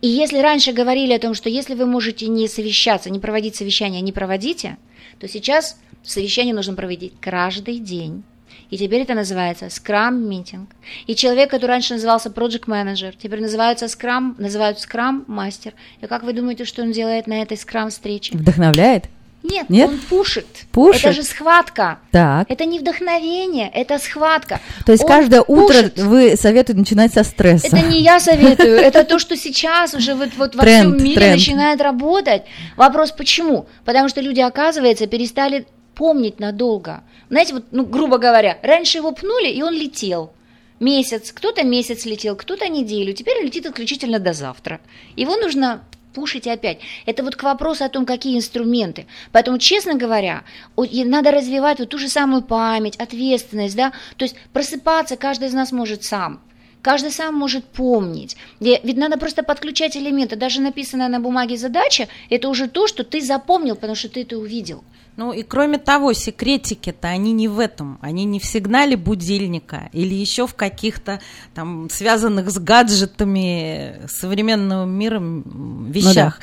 И 0.00 0.08
если 0.08 0.38
раньше 0.38 0.72
говорили 0.72 1.12
о 1.12 1.18
том, 1.18 1.34
что 1.34 1.48
если 1.48 1.74
вы 1.74 1.86
можете 1.86 2.28
не 2.28 2.48
совещаться, 2.48 3.10
не 3.10 3.18
проводить 3.18 3.56
совещания, 3.56 4.00
не 4.00 4.12
проводите, 4.12 4.76
то 5.18 5.28
сейчас 5.28 5.78
совещание 6.02 6.54
нужно 6.54 6.74
проводить 6.74 7.14
каждый 7.20 7.78
день. 7.78 8.22
И 8.70 8.78
теперь 8.78 9.02
это 9.02 9.14
называется 9.14 9.66
Scrum 9.66 10.28
Meeting. 10.28 10.66
И 11.06 11.14
человек, 11.14 11.50
который 11.50 11.72
раньше 11.72 11.94
назывался 11.94 12.28
Project 12.28 12.66
Manager, 12.66 13.14
теперь 13.20 13.40
называется 13.40 13.86
Scrum, 13.86 14.34
называют 14.38 14.78
Scrum 14.78 15.26
Master. 15.26 15.72
И 16.00 16.06
как 16.06 16.22
вы 16.22 16.32
думаете, 16.32 16.64
что 16.64 16.82
он 16.82 16.92
делает 16.92 17.26
на 17.26 17.42
этой 17.42 17.56
Scrum 17.56 17.90
встрече? 17.90 18.36
Вдохновляет? 18.36 19.06
Нет, 19.42 19.70
Нет? 19.70 19.88
он 19.88 19.98
пушит. 19.98 20.46
Пушит? 20.70 21.04
Это 21.04 21.12
же 21.12 21.22
схватка. 21.22 21.98
Так. 22.10 22.50
Это 22.50 22.66
не 22.66 22.78
вдохновение, 22.78 23.70
это 23.72 23.98
схватка. 23.98 24.60
То 24.84 24.92
есть 24.92 25.04
Он 25.04 25.08
каждое 25.08 25.40
утро 25.42 25.74
пушит. 25.74 25.98
вы 25.98 26.36
советуете 26.36 26.78
начинать 26.80 27.14
со 27.14 27.24
стресса. 27.24 27.66
Это 27.68 27.80
не 27.80 28.00
я 28.00 28.20
советую, 28.20 28.76
это 28.80 29.02
то, 29.04 29.18
что 29.18 29.36
сейчас 29.36 29.94
уже 29.94 30.14
вот, 30.14 30.30
вот 30.36 30.54
во 30.54 30.62
Тренд, 30.62 30.94
всем 30.96 31.04
мире 31.04 31.16
тренд. 31.16 31.32
начинает 31.36 31.80
работать. 31.80 32.42
Вопрос 32.76 33.12
почему? 33.12 33.66
Потому 33.84 34.08
что 34.10 34.20
люди, 34.20 34.40
оказывается, 34.40 35.06
перестали 35.06 35.66
помнить 35.94 36.38
надолго. 36.38 37.02
Знаете, 37.30 37.54
вот, 37.54 37.64
ну, 37.70 37.84
грубо 37.86 38.18
говоря, 38.18 38.58
раньше 38.62 38.98
его 38.98 39.12
пнули, 39.12 39.48
и 39.48 39.62
он 39.62 39.72
летел. 39.74 40.32
Месяц, 40.80 41.30
кто-то 41.32 41.62
месяц 41.62 42.04
летел, 42.06 42.36
кто-то 42.36 42.66
неделю, 42.68 43.12
теперь 43.12 43.42
летит 43.44 43.66
исключительно 43.66 44.18
до 44.18 44.32
завтра. 44.32 44.80
Его 45.14 45.36
нужно 45.36 45.82
пушить 46.12 46.46
опять. 46.46 46.80
Это 47.06 47.22
вот 47.22 47.36
к 47.36 47.42
вопросу 47.42 47.84
о 47.84 47.88
том, 47.88 48.06
какие 48.06 48.36
инструменты. 48.36 49.06
Поэтому, 49.32 49.58
честно 49.58 49.94
говоря, 49.94 50.44
надо 50.76 51.30
развивать 51.30 51.78
вот 51.78 51.88
ту 51.88 51.98
же 51.98 52.08
самую 52.08 52.42
память, 52.42 52.96
ответственность, 52.96 53.76
да, 53.76 53.92
то 54.16 54.24
есть 54.24 54.36
просыпаться 54.52 55.16
каждый 55.16 55.48
из 55.48 55.54
нас 55.54 55.72
может 55.72 56.04
сам. 56.04 56.40
Каждый 56.82 57.10
сам 57.10 57.34
может 57.34 57.64
помнить. 57.64 58.36
Ведь 58.60 58.96
надо 58.96 59.18
просто 59.18 59.42
подключать 59.42 59.96
элементы. 59.96 60.36
Даже 60.36 60.60
написанная 60.60 61.08
на 61.08 61.20
бумаге 61.20 61.56
задача– 61.56 62.08
это 62.30 62.48
уже 62.48 62.68
то, 62.68 62.86
что 62.86 63.04
ты 63.04 63.20
запомнил, 63.20 63.74
потому 63.74 63.94
что 63.94 64.08
ты 64.08 64.22
это 64.22 64.38
увидел. 64.38 64.82
Ну 65.16 65.32
и 65.32 65.42
кроме 65.42 65.76
того, 65.76 66.14
секретики-то 66.14 67.08
они 67.08 67.32
не 67.32 67.48
в 67.48 67.58
этом, 67.58 67.98
они 68.00 68.24
не 68.24 68.40
в 68.40 68.44
сигнале 68.46 68.96
будильника 68.96 69.90
или 69.92 70.14
еще 70.14 70.46
в 70.46 70.54
каких-то 70.54 71.20
там 71.54 71.90
связанных 71.90 72.50
с 72.50 72.58
гаджетами 72.58 74.06
современного 74.08 74.86
мира 74.86 75.20
вещах. 75.20 76.40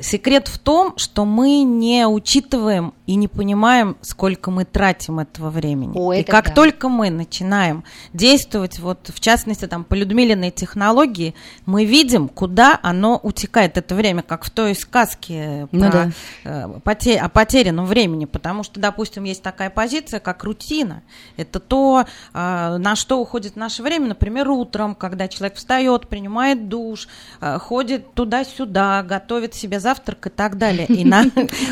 Секрет 0.00 0.48
в 0.48 0.58
том, 0.58 0.96
что 0.96 1.24
мы 1.24 1.62
не 1.62 2.06
учитываем 2.06 2.94
и 3.06 3.16
не 3.16 3.28
понимаем, 3.28 3.96
сколько 4.00 4.50
мы 4.50 4.64
тратим 4.64 5.18
этого 5.18 5.50
времени. 5.50 5.92
О, 5.94 6.12
и 6.12 6.22
как 6.22 6.48
да. 6.48 6.52
только 6.52 6.88
мы 6.88 7.10
начинаем 7.10 7.84
действовать, 8.12 8.78
вот 8.78 9.10
в 9.12 9.20
частности 9.20 9.66
там 9.66 9.84
по 9.84 9.94
Людмилиной 9.94 10.50
технологии, 10.50 11.34
мы 11.66 11.84
видим, 11.84 12.28
куда 12.28 12.78
оно 12.82 13.20
утекает. 13.22 13.76
Это 13.76 13.94
время, 13.94 14.22
как 14.22 14.44
в 14.44 14.50
той 14.50 14.74
сказке 14.74 15.68
Ну 15.70 15.90
про 15.90 15.90
да. 15.90 16.10
э, 16.44 16.68
поте- 16.82 17.18
о 17.18 17.28
потерянном 17.28 17.86
времени, 17.86 18.24
потому 18.24 18.62
что, 18.62 18.80
допустим, 18.80 19.24
есть 19.24 19.42
такая 19.42 19.70
позиция, 19.70 20.20
как 20.20 20.44
рутина. 20.44 21.02
Это 21.36 21.60
то, 21.60 22.06
э, 22.32 22.76
на 22.78 22.96
что 22.96 23.20
уходит 23.20 23.56
наше 23.56 23.82
время, 23.82 24.08
например, 24.08 24.50
утром, 24.50 24.94
когда 24.94 25.28
человек 25.28 25.56
встает, 25.56 26.08
принимает 26.08 26.68
душ, 26.68 27.08
э, 27.40 27.58
ходит 27.58 28.14
туда-сюда, 28.14 29.02
готовит 29.02 29.54
себе 29.54 29.80
завтрак 29.84 30.26
и 30.26 30.30
так 30.30 30.58
далее. 30.58 30.86
И 30.86 31.04
на, 31.12 31.24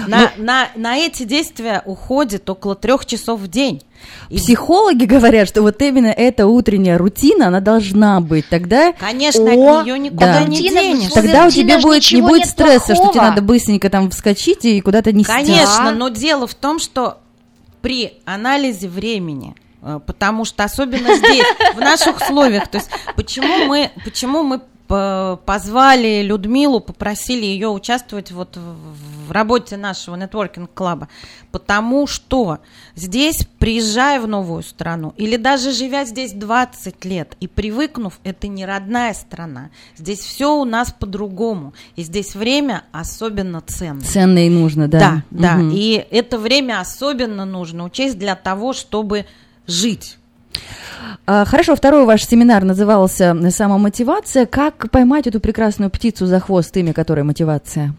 на, 0.06 0.30
на, 0.36 0.68
на 0.76 0.96
эти 0.98 1.24
действия 1.24 1.82
уходит 1.84 2.48
около 2.48 2.76
трех 2.76 3.04
часов 3.06 3.40
в 3.40 3.48
день. 3.48 3.82
И 4.28 4.36
Психологи 4.36 5.04
говорят, 5.04 5.48
что 5.48 5.62
вот 5.62 5.80
именно 5.80 6.08
эта 6.08 6.46
утренняя 6.46 6.98
рутина, 6.98 7.48
она 7.48 7.60
должна 7.60 8.20
быть. 8.20 8.48
Тогда, 8.48 8.92
Конечно, 8.92 9.44
О, 9.44 9.78
от 9.80 9.86
нее 9.86 9.98
никуда 9.98 10.40
да. 10.40 10.44
не 10.44 10.58
условиях 10.68 11.12
тогда 11.12 11.46
у 11.46 11.50
тебя 11.50 11.78
будет, 11.80 12.10
не 12.12 12.20
будет 12.22 12.46
стресса, 12.46 12.94
что 12.94 13.04
тебе 13.04 13.12
плохого. 13.12 13.22
надо 13.30 13.42
быстренько 13.42 13.90
там 13.90 14.10
вскочить 14.10 14.64
и 14.64 14.80
куда-то 14.80 15.12
нести. 15.12 15.32
Конечно, 15.32 15.84
Да. 15.84 15.92
но 15.92 16.08
дело 16.08 16.46
в 16.46 16.54
том, 16.54 16.78
что 16.78 17.18
при 17.80 18.14
анализе 18.24 18.88
времени, 18.88 19.54
э, 19.82 20.00
потому 20.04 20.44
что 20.44 20.64
особенно 20.64 21.14
здесь, 21.16 21.44
в 21.74 21.78
наших 21.80 22.16
условиях, 22.20 22.68
то 22.68 22.78
есть 22.78 22.90
почему 23.16 23.66
мы, 23.66 23.90
почему 24.04 24.42
мы 24.42 24.60
позвали 25.46 26.22
Людмилу, 26.22 26.80
попросили 26.80 27.46
ее 27.46 27.68
участвовать 27.68 28.30
вот 28.30 28.56
в, 28.56 29.30
работе 29.32 29.78
нашего 29.78 30.14
нетворкинг-клаба, 30.16 31.08
потому 31.52 32.06
что 32.06 32.58
здесь, 32.94 33.46
приезжая 33.58 34.20
в 34.20 34.28
новую 34.28 34.62
страну, 34.62 35.14
или 35.16 35.36
даже 35.36 35.72
живя 35.72 36.04
здесь 36.04 36.32
20 36.32 37.04
лет 37.06 37.34
и 37.40 37.48
привыкнув, 37.48 38.20
это 38.24 38.48
не 38.48 38.66
родная 38.66 39.14
страна, 39.14 39.70
здесь 39.96 40.18
все 40.18 40.54
у 40.54 40.66
нас 40.66 40.92
по-другому, 40.92 41.72
и 41.96 42.02
здесь 42.02 42.34
время 42.34 42.84
особенно 42.92 43.62
ценно. 43.62 44.02
Ценно 44.02 44.46
и 44.46 44.50
нужно, 44.50 44.88
да. 44.88 45.22
Да, 45.30 45.56
да. 45.56 45.60
И 45.72 46.06
это 46.10 46.38
время 46.38 46.80
особенно 46.80 47.46
нужно 47.46 47.84
учесть 47.84 48.18
для 48.18 48.36
того, 48.36 48.74
чтобы 48.74 49.24
жить. 49.66 50.18
А, 51.26 51.44
Хорошо, 51.44 51.76
второй 51.76 52.04
ваш 52.04 52.26
семинар 52.26 52.64
назывался 52.64 53.36
«Самомотивация». 53.50 54.46
Как 54.46 54.90
поймать 54.90 55.26
эту 55.26 55.40
прекрасную 55.40 55.90
птицу 55.90 56.26
за 56.26 56.40
хвост, 56.40 56.76
имя 56.76 56.92
которой 56.92 57.22
мотивация? 57.22 57.94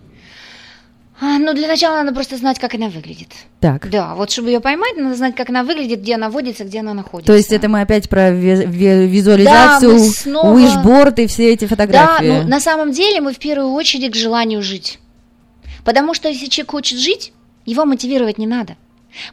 А, 1.21 1.37
ну, 1.39 1.53
для 1.53 1.67
начала 1.67 2.01
надо 2.03 2.13
просто 2.13 2.35
знать, 2.37 2.59
как 2.59 2.73
она 2.73 2.89
выглядит. 2.89 3.29
Так. 3.61 3.89
Да, 3.89 4.13
вот 4.15 4.29
чтобы 4.31 4.49
ее 4.49 4.59
поймать, 4.59 4.97
надо 4.97 5.15
знать, 5.15 5.35
как 5.35 5.49
она 5.49 5.63
выглядит, 5.63 6.01
где 6.01 6.15
она 6.15 6.29
водится, 6.29 6.65
где 6.65 6.79
она 6.81 6.93
находится. 6.93 7.31
То 7.31 7.37
есть 7.37 7.51
это 7.53 7.69
мы 7.69 7.81
опять 7.81 8.09
про 8.09 8.31
ви- 8.31 8.65
ви- 8.65 9.07
визуализацию, 9.07 9.99
Да, 9.99 10.05
снова- 10.11 10.57
вишборд 10.59 11.19
и 11.19 11.27
все 11.27 11.53
эти 11.53 11.63
Да, 11.65 11.67
фотографии. 11.69 12.25
ну, 12.25 12.47
на 12.47 12.59
самом 12.59 12.91
деле 12.91 13.21
мы 13.21 13.31
в 13.31 13.37
первую 13.37 13.71
очередь 13.71 14.11
к 14.11 14.15
желанию 14.15 14.61
жить. 14.61 14.99
Потому 15.85 16.13
что 16.13 16.27
если 16.27 16.47
человек 16.47 16.71
хочет 16.71 16.99
жить, 16.99 17.31
его 17.65 17.85
мотивировать 17.85 18.37
не 18.37 18.47
надо. 18.47 18.75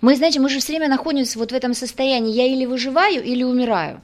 Мы, 0.00 0.16
знаете, 0.16 0.40
мы 0.40 0.49
же 0.49 0.60
все 0.60 0.72
время 0.72 0.88
находимся 0.88 1.38
вот 1.38 1.52
в 1.52 1.54
этом 1.54 1.75
состоянии, 1.75 2.32
я 2.32 2.46
или 2.46 2.66
выживаю, 2.66 3.22
или 3.25 3.42
умираю. 3.42 4.00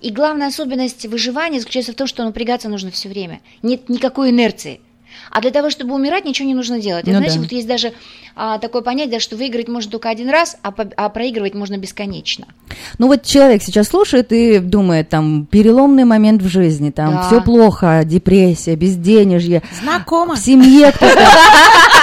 И 0.00 0.10
главная 0.10 0.48
особенность 0.48 1.06
выживания 1.06 1.60
заключается 1.60 1.92
в 1.92 1.96
том, 1.96 2.06
что 2.06 2.24
напрягаться 2.24 2.68
нужно 2.68 2.90
все 2.90 3.08
время. 3.08 3.40
Нет 3.62 3.88
никакой 3.88 4.30
инерции. 4.30 4.80
А 5.30 5.40
для 5.40 5.50
того, 5.50 5.68
чтобы 5.70 5.94
умирать, 5.94 6.24
ничего 6.24 6.46
не 6.48 6.54
нужно 6.54 6.80
делать. 6.80 7.06
И 7.06 7.10
Ну 7.10 7.16
знаете, 7.18 7.36
да. 7.36 7.42
вот 7.42 7.52
есть 7.52 7.66
даже 7.66 7.92
а, 8.36 8.58
такое 8.58 8.82
понятие, 8.82 9.20
что 9.20 9.36
выиграть 9.36 9.68
можно 9.68 9.90
только 9.90 10.08
один 10.10 10.28
раз, 10.30 10.56
а, 10.62 10.70
по- 10.70 10.90
а 10.96 11.08
проигрывать 11.08 11.54
можно 11.54 11.76
бесконечно. 11.76 12.46
Ну 12.98 13.08
вот 13.08 13.22
человек 13.24 13.62
сейчас 13.62 13.88
слушает 13.88 14.32
и 14.32 14.58
думает, 14.58 15.08
там, 15.08 15.46
переломный 15.46 16.04
момент 16.04 16.40
в 16.42 16.48
жизни, 16.48 16.90
там, 16.90 17.14
Да. 17.14 17.22
все 17.26 17.40
плохо, 17.42 18.02
депрессия, 18.04 18.74
безденежье, 18.76 19.62
Знакомо. 19.82 20.34
в 20.34 20.38
семье 20.38 20.92
кто-то... 20.92 21.20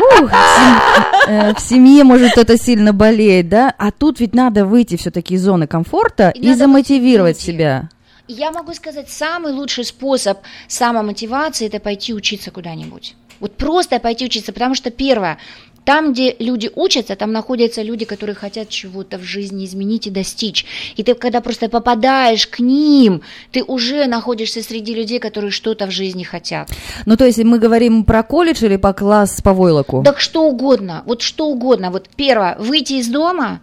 Ух, 0.00 0.30
в 0.30 1.28
э, 1.28 1.54
В 1.54 1.60
семье, 1.60 2.04
может, 2.04 2.32
кто-то 2.32 2.56
сильно 2.56 2.92
болеет, 2.92 3.48
да? 3.48 3.74
А 3.78 3.90
тут 3.90 4.20
ведь 4.20 4.34
надо 4.34 4.64
выйти 4.64 4.96
все-таки 4.96 5.34
из 5.34 5.42
зоны 5.42 5.66
комфорта 5.66 6.30
И 6.30 6.50
и 6.50 6.54
замотивировать 6.54 7.38
себя. 7.38 7.88
Я 8.28 8.52
могу 8.52 8.72
сказать, 8.74 9.10
самый 9.10 9.52
лучший 9.52 9.84
способ 9.84 10.38
самомотивации– 10.68 11.66
это 11.68 11.80
пойти 11.80 12.14
учиться 12.14 12.50
куда-нибудь. 12.50 13.16
Вот 13.40 13.56
просто 13.56 13.98
пойти 13.98 14.26
учиться, 14.26 14.52
потому 14.52 14.74
что 14.74 14.90
первое, 14.90 15.38
там, 15.84 16.12
где 16.12 16.36
люди 16.38 16.70
учатся, 16.74 17.16
там 17.16 17.32
находятся 17.32 17.82
люди, 17.82 18.04
которые 18.04 18.36
хотят 18.36 18.68
чего-то 18.68 19.18
в 19.18 19.22
жизни 19.22 19.64
изменить 19.64 20.06
и 20.06 20.10
достичь. 20.10 20.66
И 20.96 21.02
ты, 21.02 21.14
когда 21.14 21.40
просто 21.40 21.68
попадаешь 21.68 22.46
к 22.46 22.60
ним, 22.60 23.22
ты 23.50 23.62
уже 23.62 24.06
находишься 24.06 24.62
среди 24.62 24.94
людей, 24.94 25.18
которые 25.18 25.50
что-то 25.50 25.86
в 25.86 25.90
жизни 25.90 26.22
хотят. 26.22 26.70
Ну, 27.06 27.16
то 27.16 27.24
есть 27.24 27.38
мы 27.38 27.58
говорим 27.58 28.04
про 28.04 28.22
колледж 28.22 28.64
или 28.64 28.76
по 28.76 28.92
класс 28.92 29.40
по 29.42 29.52
войлоку? 29.52 30.02
Так 30.04 30.20
что 30.20 30.44
угодно, 30.44 31.02
вот 31.06 31.22
что 31.22 31.46
угодно. 31.46 31.90
Вот 31.90 32.08
первое, 32.14 32.56
выйти 32.58 32.94
из 32.94 33.08
дома, 33.08 33.60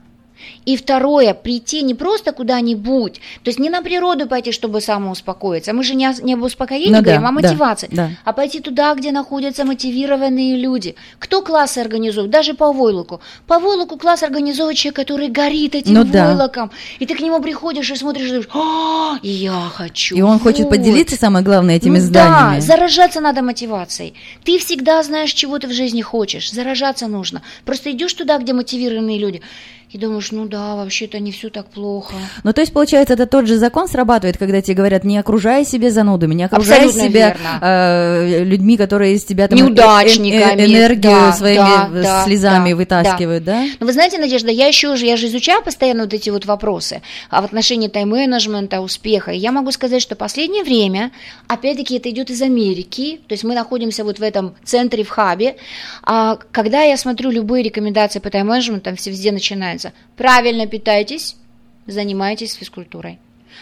и 0.66 0.76
второе, 0.78 1.34
прийти 1.34 1.82
не 1.82 1.94
просто 1.94 2.32
куда-нибудь, 2.32 3.14
то 3.44 3.48
есть 3.50 3.60
не 3.60 3.70
на 3.70 3.82
природу 3.82 4.28
пойти, 4.28 4.52
чтобы 4.52 4.82
самоуспокоиться. 4.82 5.74
Мы 5.74 5.84
же 5.84 5.96
не, 5.96 6.10
не 6.24 6.34
об 6.34 6.44
успокоении 6.44 6.88
Ну 6.88 6.94
да, 6.94 7.02
говорим, 7.02 7.26
а 7.26 7.30
о 7.30 7.42
да, 7.42 7.48
мотивации. 7.50 7.90
да. 7.92 8.10
А 8.24 8.34
пойти 8.34 8.60
туда, 8.60 8.94
где 8.96 9.12
находятся 9.12 9.66
мотивированные 9.66 10.58
люди. 10.58 10.96
Кто 11.20 11.42
классы 11.42 11.80
организует? 11.80 12.30
Даже 12.30 12.54
по 12.54 12.72
войлоку. 12.72 13.22
По 13.48 13.60
войлоку 13.60 13.98
класс 13.98 14.24
организовывает 14.24 14.78
человек, 14.78 14.96
который 14.96 15.28
горит 15.30 15.76
этим 15.76 15.94
Ну 15.94 16.04
да. 16.04 16.28
войлоком. 16.28 16.72
И 17.00 17.06
ты 17.06 17.16
к 17.16 17.20
нему 17.20 17.42
приходишь 17.42 17.90
и 17.92 17.96
смотришь, 17.96 18.26
и 18.26 18.30
думаешь, 18.30 18.50
«А, 18.54 19.18
я 19.24 19.70
хочу. 19.74 20.16
И 20.16 20.22
он 20.22 20.40
хочет 20.40 20.62
вот». 20.66 20.70
поделиться, 20.70 21.16
самое 21.16 21.44
главное, 21.46 21.76
этими 21.76 22.00
Ну 22.00 22.06
знаниями. 22.06 22.60
Да, 22.60 22.62
заражаться 22.62 23.22
надо 23.22 23.42
мотивацией. 23.42 24.14
Ты 24.44 24.60
всегда 24.60 25.02
знаешь, 25.04 25.32
чего 25.34 25.60
ты 25.60 25.68
в 25.68 25.72
жизни 25.74 26.02
хочешь. 26.02 26.52
Заражаться 26.52 27.08
нужно. 27.08 27.42
Просто 27.66 27.92
идешь 27.92 28.14
туда, 28.14 28.38
где 28.38 28.54
мотивированные 28.54 29.18
люди, 29.20 29.42
и 29.92 29.98
думаешь, 29.98 30.32
ну 30.38 30.46
да, 30.46 30.76
вообще-то 30.76 31.20
не 31.20 31.32
все 31.32 31.50
так 31.50 31.66
плохо. 31.66 32.14
Ну, 32.44 32.54
то 32.54 32.62
есть, 32.62 32.72
получается, 32.72 33.16
это 33.16 33.26
тот 33.26 33.48
же 33.48 33.58
закон 33.58 33.88
срабатывает, 33.88 34.38
когда 34.38 34.62
тебе 34.62 34.76
говорят, 34.76 35.04
не 35.04 35.18
окружай 35.18 35.66
себя 35.66 35.90
занудами, 35.90 36.36
не 36.36 36.44
окружай 36.44 36.78
Абсолютно 36.78 37.10
себя 37.10 37.30
верно. 37.30 37.60
э, 37.60 38.44
людьми, 38.44 38.78
которые 38.78 39.16
из 39.16 39.26
тебя 39.26 39.48
там 39.48 39.58
э- 39.58 39.62
э- 39.62 39.66
Неудачниками, 39.66 40.66
энергию 40.66 41.12
да, 41.12 41.32
своими 41.34 41.58
да, 41.58 41.90
э, 41.92 42.04
да, 42.04 42.24
слезами 42.24 42.70
да, 42.70 42.76
вытаскивают, 42.76 43.44
да? 43.44 43.66
Но 43.80 43.88
вы 43.88 43.94
знаете, 43.94 44.20
Надежда, 44.20 44.52
я 44.52 44.68
еще 44.68 44.96
же, 44.96 45.08
я 45.08 45.18
же 45.18 45.26
изучаю 45.26 45.64
постоянно 45.64 46.04
вот 46.04 46.14
эти 46.14 46.30
вот 46.30 46.46
вопросы 46.46 47.02
а 47.32 47.42
в 47.42 47.46
отношении 47.46 47.88
тайм-менеджмента, 47.88 48.82
успеха. 48.82 49.32
И 49.32 49.38
я 49.40 49.52
могу 49.52 49.72
сказать, 49.72 50.04
что 50.04 50.16
последнее 50.16 50.64
время, 50.64 51.12
опять-таки, 51.48 51.98
это 51.98 52.12
идет 52.12 52.30
из 52.30 52.44
Америки, 52.44 53.22
то 53.28 53.34
есть 53.34 53.44
мы 53.44 53.56
находимся 53.56 54.04
вот 54.04 54.20
в 54.20 54.22
этом 54.22 54.54
центре, 54.64 55.04
в 55.04 55.10
хабе. 55.10 55.56
А 56.04 56.38
когда 56.52 56.84
я 56.84 56.96
смотрю 56.96 57.32
любые 57.32 57.64
рекомендации 57.64 58.20
по 58.20 58.30
тайм-менеджменту, 58.30 58.84
там 58.84 58.96
все 58.96 59.10
везде 59.10 59.32
начинается. 59.32 59.94
Правильно 60.28 60.68
питайтесь, 60.68 61.38
занимайтесь 61.86 62.52
физкультурой. 62.56 63.18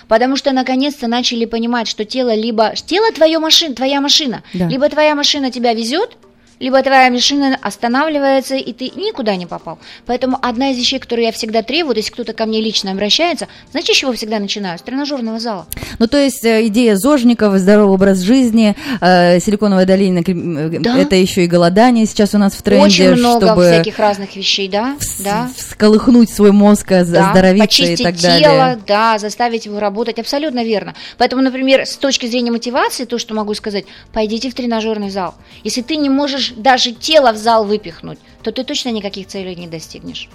Потому 0.08 0.36
что 0.36 0.52
наконец-то 0.52 1.06
начали 1.06 1.46
понимать, 1.46 1.88
что 1.88 2.06
тело 2.06 2.34
либо 2.34 2.74
тело 2.76 3.12
твое 3.12 3.38
машина, 3.38 3.76
твоя 3.76 4.02
машина, 4.02 4.42
Да. 4.52 4.68
либо 4.68 4.90
твоя 4.90 5.14
машина 5.14 5.52
тебя 5.52 5.76
везет, 5.76 6.18
либо 6.60 6.82
твоя 6.82 7.10
машина 7.12 7.58
останавливается, 7.62 8.56
и 8.56 8.74
ты 8.74 8.86
никуда 8.96 9.36
не 9.36 9.46
попал. 9.46 9.80
Поэтому 10.06 10.38
одна 10.42 10.72
из 10.72 10.78
вещей, 10.78 11.00
которую 11.00 11.26
я 11.26 11.32
всегда 11.32 11.62
требую, 11.62 11.96
если 11.98 12.12
кто-то 12.12 12.34
ко 12.34 12.46
мне 12.46 12.62
лично 12.62 12.92
обращается, 12.92 13.48
знаете, 13.72 13.94
с 13.94 13.98
чего 13.98 14.14
всегда 14.14 14.40
начинаю? 14.40 14.78
С 14.80 14.82
тренажерного 14.82 15.40
зала. 15.40 15.68
Ну, 16.00 16.08
то 16.08 16.18
есть 16.18 16.44
э, 16.46 16.68
идея 16.68 16.96
зожников, 16.96 17.58
здоровый 17.58 17.94
образ 17.96 18.20
жизни, 18.20 18.76
э, 19.02 19.40
силиконовая 19.40 19.86
долина, 19.86 20.20
э, 20.20 20.80
Да. 20.80 20.98
это 20.98 21.16
еще 21.16 21.44
и 21.44 21.48
голодание 21.48 22.06
сейчас 22.06 22.34
у 22.34 22.38
нас 22.38 22.54
в 22.54 22.62
тренде, 22.62 22.86
Очень 22.86 23.16
много 23.16 23.46
чтобы 23.48 23.64
всяких 23.66 24.00
разных 24.00 24.36
вещей, 24.36 24.68
да? 24.68 24.96
вс- 25.00 25.24
да. 25.24 25.50
всколыхнуть 25.56 26.30
свой 26.30 26.52
мозг, 26.52 26.92
оз- 26.92 27.08
Да, 27.10 27.30
оздоровиться 27.30 27.84
и 27.84 27.96
так 27.98 28.16
тело, 28.16 28.40
далее. 28.40 28.80
да, 28.88 29.18
заставить 29.18 29.66
его 29.66 29.80
работать, 29.80 30.20
абсолютно 30.20 30.64
верно. 30.64 30.94
Поэтому, 31.18 31.42
например, 31.42 31.82
с 31.86 31.96
точки 31.98 32.26
зрения 32.26 32.52
мотивации, 32.52 33.06
то, 33.06 33.18
что 33.18 33.34
могу 33.34 33.54
сказать, 33.54 33.86
пойдите 34.14 34.50
в 34.50 34.54
тренажерный 34.56 35.10
зал. 35.10 35.36
Если 35.64 35.82
ты 35.82 35.96
не 35.98 36.10
можешь 36.10 36.45
даже 36.56 36.92
тело 36.92 37.32
в 37.32 37.38
зал 37.38 37.66
выпихнуть, 37.66 38.20
то 38.44 38.52
ты 38.52 38.64
точно 38.64 38.90
никаких 38.90 39.28
целей 39.28 39.56
не 39.56 39.68
достигнешь. 39.68 40.30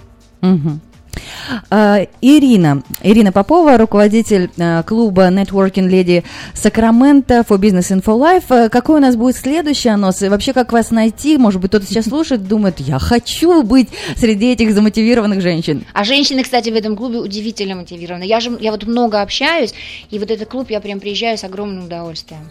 А, 1.69 2.07
Ирина, 2.21 2.83
Ирина 3.01 3.31
Попова, 3.31 3.77
руководитель 3.77 4.49
а, 4.57 4.83
клуба 4.83 5.27
Networking 5.27 5.89
Lady 5.89 6.23
Сакраменто 6.53 7.45
for 7.47 7.59
Business 7.59 7.91
and 7.91 8.03
for 8.03 8.17
Life. 8.17 8.45
А, 8.49 8.69
Какой 8.69 8.97
у 8.97 8.99
нас 9.01 9.15
будет 9.15 9.35
следующий 9.35 9.89
анонс? 9.89 10.21
И 10.21 10.29
вообще, 10.29 10.53
как 10.53 10.71
вас 10.71 10.91
найти? 10.91 11.37
Может 11.37 11.61
быть, 11.61 11.69
кто-то 11.69 11.85
сейчас 11.85 12.05
слушает, 12.09 12.47
думает, 12.47 12.79
я 12.79 12.99
хочу 12.99 13.63
быть 13.63 13.89
среди 14.15 14.51
этих 14.51 14.73
замотивированных 14.73 15.41
женщин. 15.41 15.85
А 15.93 16.03
женщины, 16.03 16.43
кстати, 16.43 16.69
в 16.69 16.75
этом 16.75 16.95
клубе 16.95 17.19
удивительно 17.19 17.75
мотивированы. 17.75 18.23
Я 18.23 18.39
же, 18.39 18.57
я 18.59 18.71
вот 18.71 18.85
много 18.85 19.21
общаюсь, 19.21 19.73
и 20.09 20.19
вот 20.19 20.31
этот 20.31 20.49
клуб 20.49 20.69
я 20.69 20.79
прям 20.79 20.99
приезжаю 20.99 21.37
с 21.37 21.43
огромным 21.43 21.85
удовольствием. 21.85 22.49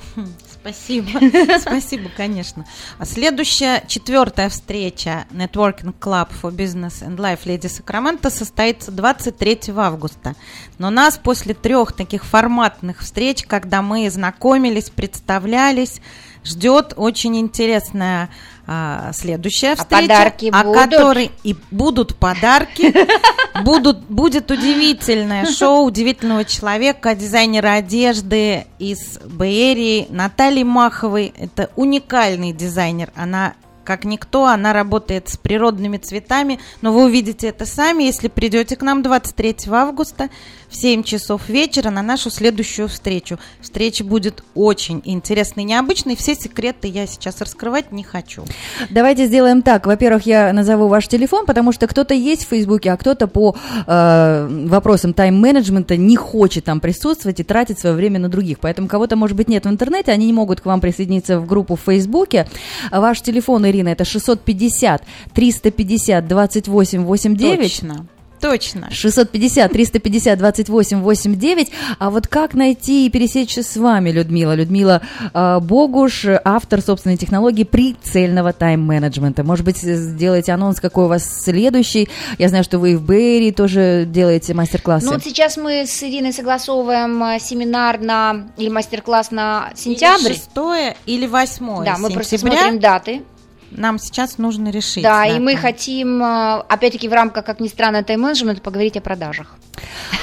Спасибо. 0.61 1.09
Спасибо, 1.59 2.11
конечно. 2.15 2.67
А 2.99 3.07
следующая, 3.07 3.83
четвертая 3.87 4.51
встреча 4.51 5.27
Networking 5.31 5.95
Club 5.99 6.29
for 6.43 6.55
Business 6.55 7.03
and 7.03 7.17
Life 7.17 7.45
Lady 7.47 7.69
Сакраменто 7.69 8.29
состоится 8.29 8.93
23 8.93 9.61
августа. 9.77 10.35
Но 10.79 10.91
нас 10.91 11.19
после 11.19 11.55
трех 11.55 11.93
таких 11.93 12.25
форматных 12.25 13.01
встреч, 13.01 13.45
когда 13.45 13.81
мы 13.81 14.11
знакомились, 14.11 14.91
представлялись, 14.91 16.03
ждет 16.45 16.95
очень 16.97 17.37
интересная 17.39 18.31
а, 18.67 19.11
следующая 19.13 19.75
встреча, 19.75 20.03
подарки 20.09 20.51
о 20.53 20.63
будут? 20.63 20.79
которой 20.79 21.31
и 21.43 21.57
будут 21.73 22.15
подарки, 22.15 22.95
будут, 23.65 23.99
будет 24.03 24.51
удивительное 24.51 25.47
шоу 25.47 25.87
удивительного 25.87 26.45
человека, 26.45 27.17
дизайнера 27.17 27.73
одежды 27.73 28.67
из 28.79 29.19
Бэйрии, 29.25 30.07
Натальи 30.11 30.63
Маховой. 30.63 31.35
Это 31.37 31.71
уникальный 31.75 32.53
дизайнер. 32.53 33.11
Она 33.17 33.55
как 33.85 34.05
никто, 34.05 34.47
она 34.47 34.73
работает 34.73 35.29
с 35.29 35.37
природными 35.37 35.97
цветами, 35.97 36.61
но 36.83 36.93
вы 36.93 37.05
увидите 37.05 37.49
это 37.49 37.67
сами, 37.67 38.05
если 38.05 38.29
придете 38.29 38.77
к 38.77 38.83
нам 38.83 39.03
23 39.03 39.57
августа 39.71 40.29
в 40.69 40.77
7 40.77 41.03
часов 41.03 41.49
вечера 41.49 41.91
на 41.91 42.03
нашу 42.03 42.31
следующую 42.31 42.89
встречу. 42.89 43.39
Встреча 43.61 44.05
будет 44.05 44.45
очень 44.55 45.03
интересной, 45.05 45.65
необычной, 45.65 46.17
все 46.17 46.35
секреты 46.35 46.89
я 46.89 47.07
сейчас 47.07 47.41
раскрывать 47.41 47.93
не 47.93 48.05
хочу. 48.05 48.45
Давайте 48.89 49.27
сделаем 49.27 49.63
так. 49.63 49.87
Во-первых, 49.87 50.27
я 50.27 50.53
назову 50.53 50.89
ваш 50.89 51.09
телефон, 51.09 51.47
потому 51.47 51.73
что 51.73 51.87
кто-то 51.87 52.15
есть 52.15 52.45
в 52.45 52.49
Фейсбуке, 52.49 52.93
а 52.93 52.97
кто-то 52.97 53.27
по 53.27 53.57
э, 53.87 54.49
вопросам 54.67 55.13
тайм-менеджмента 55.13 55.97
не 55.97 56.17
хочет 56.17 56.65
там 56.65 56.81
присутствовать 56.81 57.41
и 57.41 57.45
тратить 57.45 57.79
свое 57.79 57.97
время 57.97 58.21
на 58.21 58.29
других. 58.29 58.61
Поэтому 58.61 58.89
кого-то, 58.89 59.17
может 59.17 59.37
быть, 59.37 59.49
нет 59.49 59.67
в 59.67 59.69
интернете, 59.69 60.13
они 60.13 60.27
не 60.27 60.33
могут 60.33 60.61
к 60.61 60.67
вам 60.67 60.81
присоединиться 60.81 61.41
в 61.41 61.47
группу 61.47 61.75
в 61.75 61.81
Фейсбуке. 61.81 62.47
Ваш 62.93 63.21
телефон, 63.23 63.65
Ирина, 63.71 63.89
это 63.89 64.05
650 64.05 65.03
350 65.35 66.27
28 66.27 67.05
89. 67.05 67.61
Точно. 67.61 68.07
Точно. 68.41 68.89
650 68.91 69.71
350 69.71 70.39
28 70.39 71.03
89. 71.03 71.71
А 71.99 72.11
вот 72.11 72.27
как 72.27 72.55
найти 72.55 73.07
и 73.07 73.11
пересечься 73.11 73.63
с 73.63 73.77
вами, 73.77 74.11
Людмила? 74.11 74.55
Людмила 74.55 75.03
э, 75.35 75.59
Богуш, 75.61 76.25
автор 76.45 76.81
собственной 76.81 77.17
технологии 77.17 77.65
прицельного 77.65 78.53
тайм-менеджмента. 78.53 79.45
Может 79.45 79.65
быть, 79.65 79.79
сделаете 79.79 80.53
анонс, 80.53 80.81
какой 80.81 81.05
у 81.05 81.09
вас 81.09 81.43
следующий? 81.43 82.09
Я 82.39 82.49
знаю, 82.49 82.65
что 82.65 82.79
вы 82.79 82.93
и 82.93 82.97
в 82.97 83.03
Бэйри 83.03 83.53
тоже 83.53 84.07
делаете 84.09 84.55
мастер-классы. 84.55 85.07
Ну 85.07 85.13
вот 85.13 85.23
сейчас 85.23 85.57
мы 85.57 85.87
с 85.87 86.03
Ириной 86.03 86.33
согласовываем 86.33 87.23
э, 87.23 87.39
семинар 87.41 88.01
на 88.01 88.49
или 88.57 88.71
мастер-класс 88.71 89.31
на 89.31 89.71
сентябрь. 89.75 90.31
Или 90.31 90.33
шестое 90.35 90.97
или 91.05 91.27
восьмое 91.27 91.85
Да, 91.85 91.99
мы 91.99 92.11
просто 92.11 92.39
смотрим 92.39 92.81
даты. 92.81 93.23
Нам 93.71 93.99
сейчас 93.99 94.39
нужно 94.39 94.71
решить. 94.71 95.03
Да, 95.03 95.25
и 95.27 95.39
мы 95.39 95.57
хотим, 95.57 96.23
э, 96.23 96.63
опять-таки, 96.69 97.09
в 97.09 97.13
рамках, 97.13 97.45
как 97.45 97.61
ни 97.61 97.69
странно, 97.69 98.03
тайм-менеджмента 98.03 98.61
поговорить 98.61 98.97
о 98.97 99.01
продажах. 99.01 99.57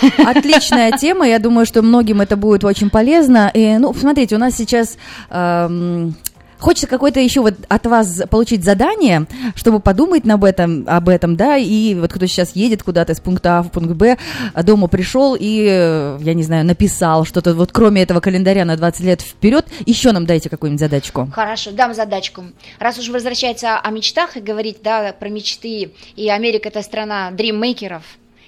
Отличная 0.17 0.91
тема, 0.91 1.27
я 1.27 1.39
думаю, 1.39 1.65
что 1.65 1.81
многим 1.81 2.21
это 2.21 2.35
будет 2.35 2.63
очень 2.63 2.89
полезно. 2.89 3.49
И, 3.53 3.77
ну, 3.77 3.93
смотрите, 3.93 4.35
у 4.35 4.39
нас 4.39 4.55
сейчас 4.55 4.97
эм, 5.29 6.15
Хочется 6.59 6.87
какое-то 6.87 7.19
еще 7.19 7.41
вот 7.41 7.55
от 7.67 7.85
вас 7.85 8.21
получить 8.29 8.63
задание, 8.63 9.27
чтобы 9.55 9.79
подумать 9.79 10.27
об 10.27 10.43
этом, 10.43 10.85
об 10.87 11.09
этом, 11.09 11.35
да, 11.35 11.57
и 11.57 11.93
вот 11.95 12.11
кто 12.11 12.25
сейчас 12.25 12.55
едет 12.55 12.83
куда-то 12.83 13.13
из 13.13 13.19
пункта 13.19 13.59
А 13.59 13.63
в 13.63 13.71
пункт 13.71 13.93
Б, 13.93 14.17
а 14.53 14.63
дома 14.63 14.87
пришел 14.87 15.35
и, 15.39 16.17
я 16.19 16.33
не 16.33 16.43
знаю, 16.43 16.65
написал 16.65 17.25
что-то, 17.25 17.53
вот 17.53 17.71
кроме 17.71 18.03
этого 18.03 18.19
календаря 18.19 18.65
на 18.65 18.75
20 18.75 19.01
лет 19.01 19.21
вперед, 19.21 19.65
еще 19.85 20.11
нам 20.11 20.25
дайте 20.25 20.49
какую-нибудь 20.49 20.79
задачку. 20.79 21.29
Хорошо, 21.31 21.71
дам 21.71 21.93
задачку. 21.93 22.45
Раз 22.79 22.97
уж 22.97 23.09
возвращается 23.09 23.77
о 23.77 23.91
мечтах 23.91 24.37
и 24.37 24.41
говорить, 24.41 24.77
да, 24.83 25.13
про 25.13 25.29
мечты, 25.29 25.91
и 26.15 26.29
Америка 26.29 26.69
это 26.69 26.81
страна 26.81 27.31
дриммейкеров, 27.31 28.03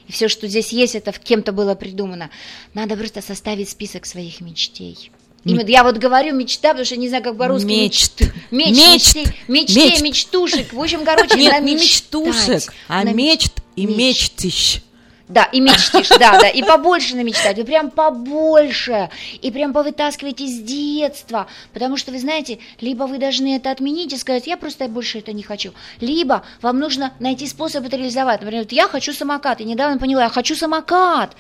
и 0.07 0.11
все, 0.11 0.27
что 0.27 0.47
здесь 0.47 0.73
есть, 0.73 0.95
это 0.95 1.11
кем-то 1.11 1.51
было 1.51 1.75
придумано. 1.75 2.31
Надо 2.73 2.97
просто 2.97 3.21
составить 3.21 3.69
список 3.69 4.07
своих 4.07 4.41
мечтей. 4.41 5.11
Именно, 5.45 5.67
я 5.67 5.83
вот 5.83 5.97
говорю 5.97 6.35
мечта, 6.35 6.69
потому 6.69 6.85
что 6.85 6.97
не 6.97 7.07
знаю, 7.07 7.23
как 7.23 7.37
по-русски. 7.37 7.65
Мечт. 7.67 8.21
Меч, 8.51 8.69
Мечт. 8.77 9.15
мечты, 9.15 9.33
мечте, 9.47 9.79
Мечт. 9.79 10.01
мечтушек. 10.01 10.73
В 10.73 10.81
общем, 10.81 11.05
короче, 11.05 11.37
Нет, 11.37 11.61
не 11.63 11.75
мечтушек, 11.75 12.73
а 12.87 13.03
На 13.03 13.13
мечт 13.13 13.53
и 13.75 13.85
меч. 13.85 13.97
мечтищ. 13.97 14.81
Да, 15.29 15.43
и 15.43 15.59
мечтишь, 15.61 16.09
да, 16.09 16.39
да, 16.39 16.49
и 16.49 16.63
побольше 16.63 17.15
намечтать, 17.15 17.55
вы 17.57 17.63
прям 17.63 17.91
побольше, 17.91 19.11
и 19.43 19.51
прям 19.51 19.73
повытаскивать 19.73 20.41
из 20.41 20.59
детства, 20.59 21.45
потому 21.71 21.97
что, 21.97 22.11
вы 22.11 22.17
знаете, 22.17 22.57
либо 22.81 23.03
вы 23.03 23.19
должны 23.19 23.55
это 23.55 23.69
отменить 23.69 24.11
и 24.11 24.17
сказать, 24.17 24.47
я 24.47 24.57
просто 24.57 24.87
больше 24.87 25.19
это 25.19 25.31
не 25.31 25.43
хочу, 25.43 25.71
либо 26.01 26.43
вам 26.63 26.79
нужно 26.79 27.13
найти 27.19 27.45
способ 27.45 27.85
это 27.85 27.95
реализовать, 27.95 28.41
например, 28.41 28.63
вот 28.63 28.71
я 28.71 28.87
хочу 28.87 29.13
самокат, 29.13 29.61
и 29.61 29.65
недавно 29.65 29.99
поняла, 29.99 30.23
я 30.23 30.29
хочу 30.29 30.55
самокат, 30.55 31.35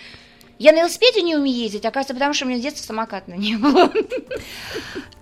я 0.59 0.73
на 0.73 0.79
велосипеде 0.79 1.21
не 1.21 1.35
умею 1.35 1.57
ездить, 1.57 1.85
оказывается, 1.85 2.13
потому 2.13 2.33
что 2.33 2.45
у 2.45 2.49
меня 2.49 2.59
с 2.59 2.61
детства 2.61 2.85
самоката 2.85 3.31
не 3.31 3.55
было. 3.55 3.89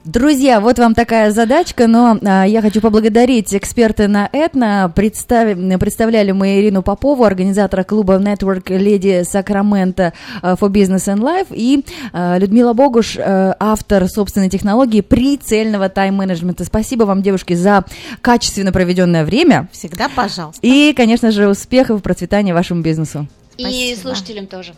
Друзья, 0.04 0.62
вот 0.62 0.80
вам 0.80 0.95
такая 0.95 1.32
задачка, 1.32 1.86
но 1.86 2.17
а, 2.26 2.45
я 2.45 2.62
хочу 2.62 2.80
поблагодарить 2.80 3.54
эксперты 3.54 4.08
на 4.08 4.30
Этно. 4.32 4.91
Представ- 4.95 5.78
представляли 5.78 6.32
мы 6.32 6.62
Ирину 6.62 6.82
Попову, 6.82 7.26
организатора 7.26 7.84
клуба 7.84 8.13
Network 8.13 8.76
Леди 8.76 9.23
Сакраменто 9.23 10.13
for 10.41 10.69
Business 10.69 11.13
and 11.13 11.19
Life, 11.19 11.47
и 11.52 11.84
а, 12.13 12.38
Людмила 12.38 12.71
Богуш, 12.73 13.17
а, 13.17 13.56
автор 13.60 14.08
собственной 14.08 14.50
технологии 14.50 15.02
прицельного 15.02 15.89
тайм-менеджмента. 15.89 16.63
Спасибо 16.63 17.04
вам, 17.04 17.21
девушки, 17.21 17.54
за 17.54 17.84
качественно 18.21 18.71
проведенное 18.71 19.26
время. 19.26 19.67
Всегда 19.73 20.08
пожалуйста. 20.08 20.65
И, 20.65 20.93
конечно 20.93 21.32
же, 21.32 21.50
успехов 21.50 22.00
и 22.00 22.04
процветания 22.04 22.54
вашему 22.54 22.82
бизнесу. 22.82 23.28
И 23.58 23.63
Спасибо. 23.63 24.00
слушателям 24.00 24.47
тоже. 24.47 24.73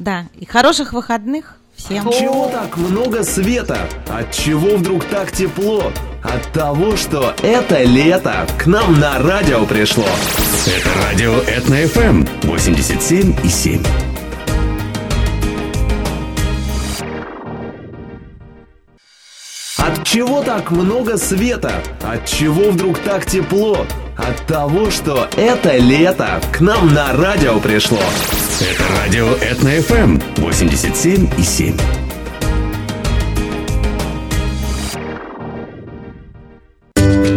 Да, 0.00 0.24
и 0.34 0.46
хороших 0.46 0.94
выходных 0.94 1.56
всем. 1.76 2.10
Чего 2.10 2.48
так 2.48 2.74
много 2.78 3.22
света? 3.22 3.80
От 4.08 4.32
чего 4.32 4.78
вдруг 4.78 5.04
так 5.04 5.30
тепло? 5.30 5.92
От 6.24 6.50
того, 6.54 6.96
что 6.96 7.34
это 7.42 7.82
лето 7.82 8.46
к 8.58 8.66
нам 8.66 8.98
на 8.98 9.18
радио 9.18 9.66
пришло. 9.66 10.06
Это 10.66 10.88
радио 11.04 11.34
Этно 11.40 11.84
FM 11.84 12.46
87 12.46 13.34
и 13.44 13.48
7. 13.48 13.82
От 19.76 20.04
чего 20.06 20.42
так 20.42 20.70
много 20.70 21.18
света? 21.18 21.74
От 22.02 22.24
чего 22.24 22.70
вдруг 22.70 22.98
так 23.00 23.26
тепло? 23.26 23.86
От 24.16 24.46
того, 24.46 24.90
что 24.90 25.28
это 25.36 25.76
лето 25.76 26.40
к 26.52 26.60
нам 26.62 26.94
на 26.94 27.12
радио 27.12 27.60
пришло. 27.60 28.00
Это 28.60 28.86
радио 28.88 29.26
Этно 29.36 29.78
FM 29.78 30.22
87 30.36 31.30
и 31.38 31.42
7. 31.42 31.76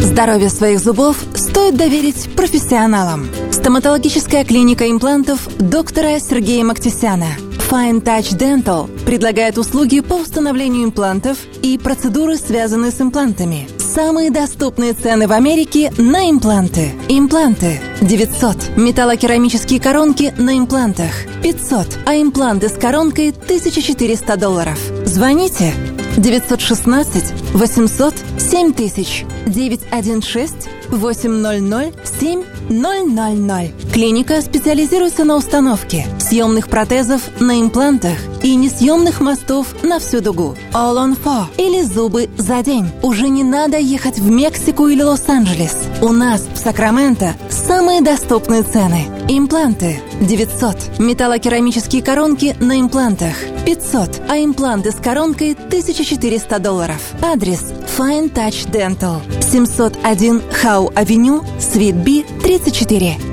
Здоровье 0.01 0.49
своих 0.49 0.79
зубов 0.79 1.15
стоит 1.33 1.77
доверить 1.77 2.29
профессионалам. 2.35 3.29
Стоматологическая 3.51 4.43
клиника 4.43 4.91
имплантов 4.91 5.47
доктора 5.57 6.19
Сергея 6.19 6.65
Мактисяна 6.65 7.37
Fine 7.71 8.03
Touch 8.03 8.37
Dental 8.37 8.89
предлагает 9.05 9.57
услуги 9.57 10.01
по 10.01 10.15
установлению 10.15 10.83
имплантов 10.83 11.37
и 11.61 11.77
процедуры, 11.77 12.35
связанные 12.35 12.91
с 12.91 12.99
имплантами. 12.99 13.69
Самые 13.93 14.31
доступные 14.31 14.93
цены 14.93 15.27
в 15.27 15.31
Америке 15.31 15.93
на 15.99 16.27
импланты. 16.27 16.93
Импланты 17.09 17.79
900. 18.01 18.75
Металлокерамические 18.75 19.79
коронки 19.79 20.33
на 20.35 20.57
имплантах 20.57 21.11
500. 21.43 21.99
А 22.07 22.15
импланты 22.15 22.69
с 22.69 22.73
коронкой 22.73 23.29
1400 23.29 24.35
долларов. 24.37 24.79
Звоните 25.05 25.75
916 26.17 27.53
800 27.53 28.15
7000 28.39 29.25
916 29.45 30.69
800 30.89 31.93
7000. 32.03 33.93
Клиника 33.93 34.41
специализируется 34.41 35.23
на 35.23 35.35
установке 35.35 36.07
съемных 36.33 36.67
протезов 36.67 37.21
на 37.39 37.61
имплантах 37.61 38.17
и 38.41 38.55
несъемных 38.55 39.21
мостов 39.21 39.67
на 39.83 39.99
всю 39.99 40.19
дугу. 40.19 40.55
All 40.73 40.95
on 40.95 41.15
four 41.15 41.45
или 41.59 41.83
зубы 41.83 42.27
за 42.39 42.63
день. 42.63 42.89
Уже 43.03 43.29
не 43.29 43.43
надо 43.43 43.77
ехать 43.77 44.17
в 44.17 44.31
Мексику 44.31 44.87
или 44.87 45.03
Лос-Анджелес. 45.03 45.77
У 46.01 46.07
нас 46.07 46.43
в 46.51 46.57
Сакраменто 46.57 47.35
самые 47.51 48.01
доступные 48.01 48.63
цены. 48.63 49.05
Импланты 49.29 50.01
900. 50.21 50.97
Металлокерамические 50.97 52.01
коронки 52.01 52.55
на 52.59 52.81
имплантах 52.81 53.35
500. 53.67 54.23
А 54.27 54.37
импланты 54.39 54.91
с 54.91 54.95
коронкой 54.95 55.51
1400 55.51 56.57
долларов. 56.57 57.13
Адрес 57.21 57.61
Fine 57.95 58.33
Touch 58.33 58.71
Dental 58.71 59.21
701 59.39 60.41
Хау 60.51 60.91
Авеню, 60.95 61.43
Свит 61.59 61.93
Би, 61.93 62.25
34. 62.41 63.32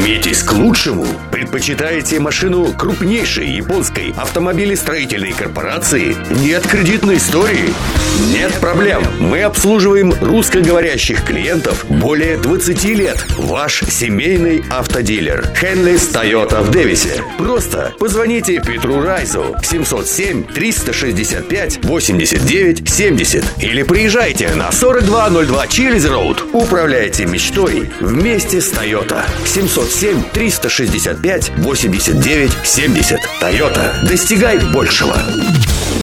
Стремитесь 0.00 0.42
к 0.42 0.54
лучшему? 0.54 1.06
Предпочитаете 1.30 2.20
машину 2.20 2.72
крупнейшей 2.72 3.50
японской 3.50 4.14
автомобилестроительной 4.16 5.32
корпорации? 5.32 6.16
Нет 6.40 6.66
кредитной 6.66 7.18
истории? 7.18 7.74
Нет 8.32 8.50
проблем. 8.60 9.02
Мы 9.18 9.42
обслуживаем 9.42 10.14
русскоговорящих 10.22 11.22
клиентов 11.22 11.84
более 11.86 12.38
20 12.38 12.84
лет. 12.84 13.26
Ваш 13.36 13.82
семейный 13.90 14.64
автодилер. 14.70 15.46
Хенлис 15.54 16.06
Тойота 16.08 16.62
в 16.62 16.70
Дэвисе. 16.70 17.22
Просто 17.36 17.92
позвоните 17.98 18.58
Петру 18.60 19.02
Райзу 19.02 19.54
707 19.62 20.44
365 20.44 21.84
89 21.84 22.88
70 22.88 23.44
или 23.62 23.82
приезжайте 23.82 24.48
на 24.54 24.70
4202 24.70 25.66
Чилиз 25.66 26.06
Роуд. 26.06 26.42
Управляйте 26.54 27.26
мечтой 27.26 27.90
вместе 28.00 28.62
с 28.62 28.70
Тойота. 28.70 29.26
707 29.44 29.89
365 30.32 31.52
89 31.64 32.52
70. 32.64 33.18
Тойота. 33.40 34.04
Достигай 34.08 34.58
большего. 34.72 35.16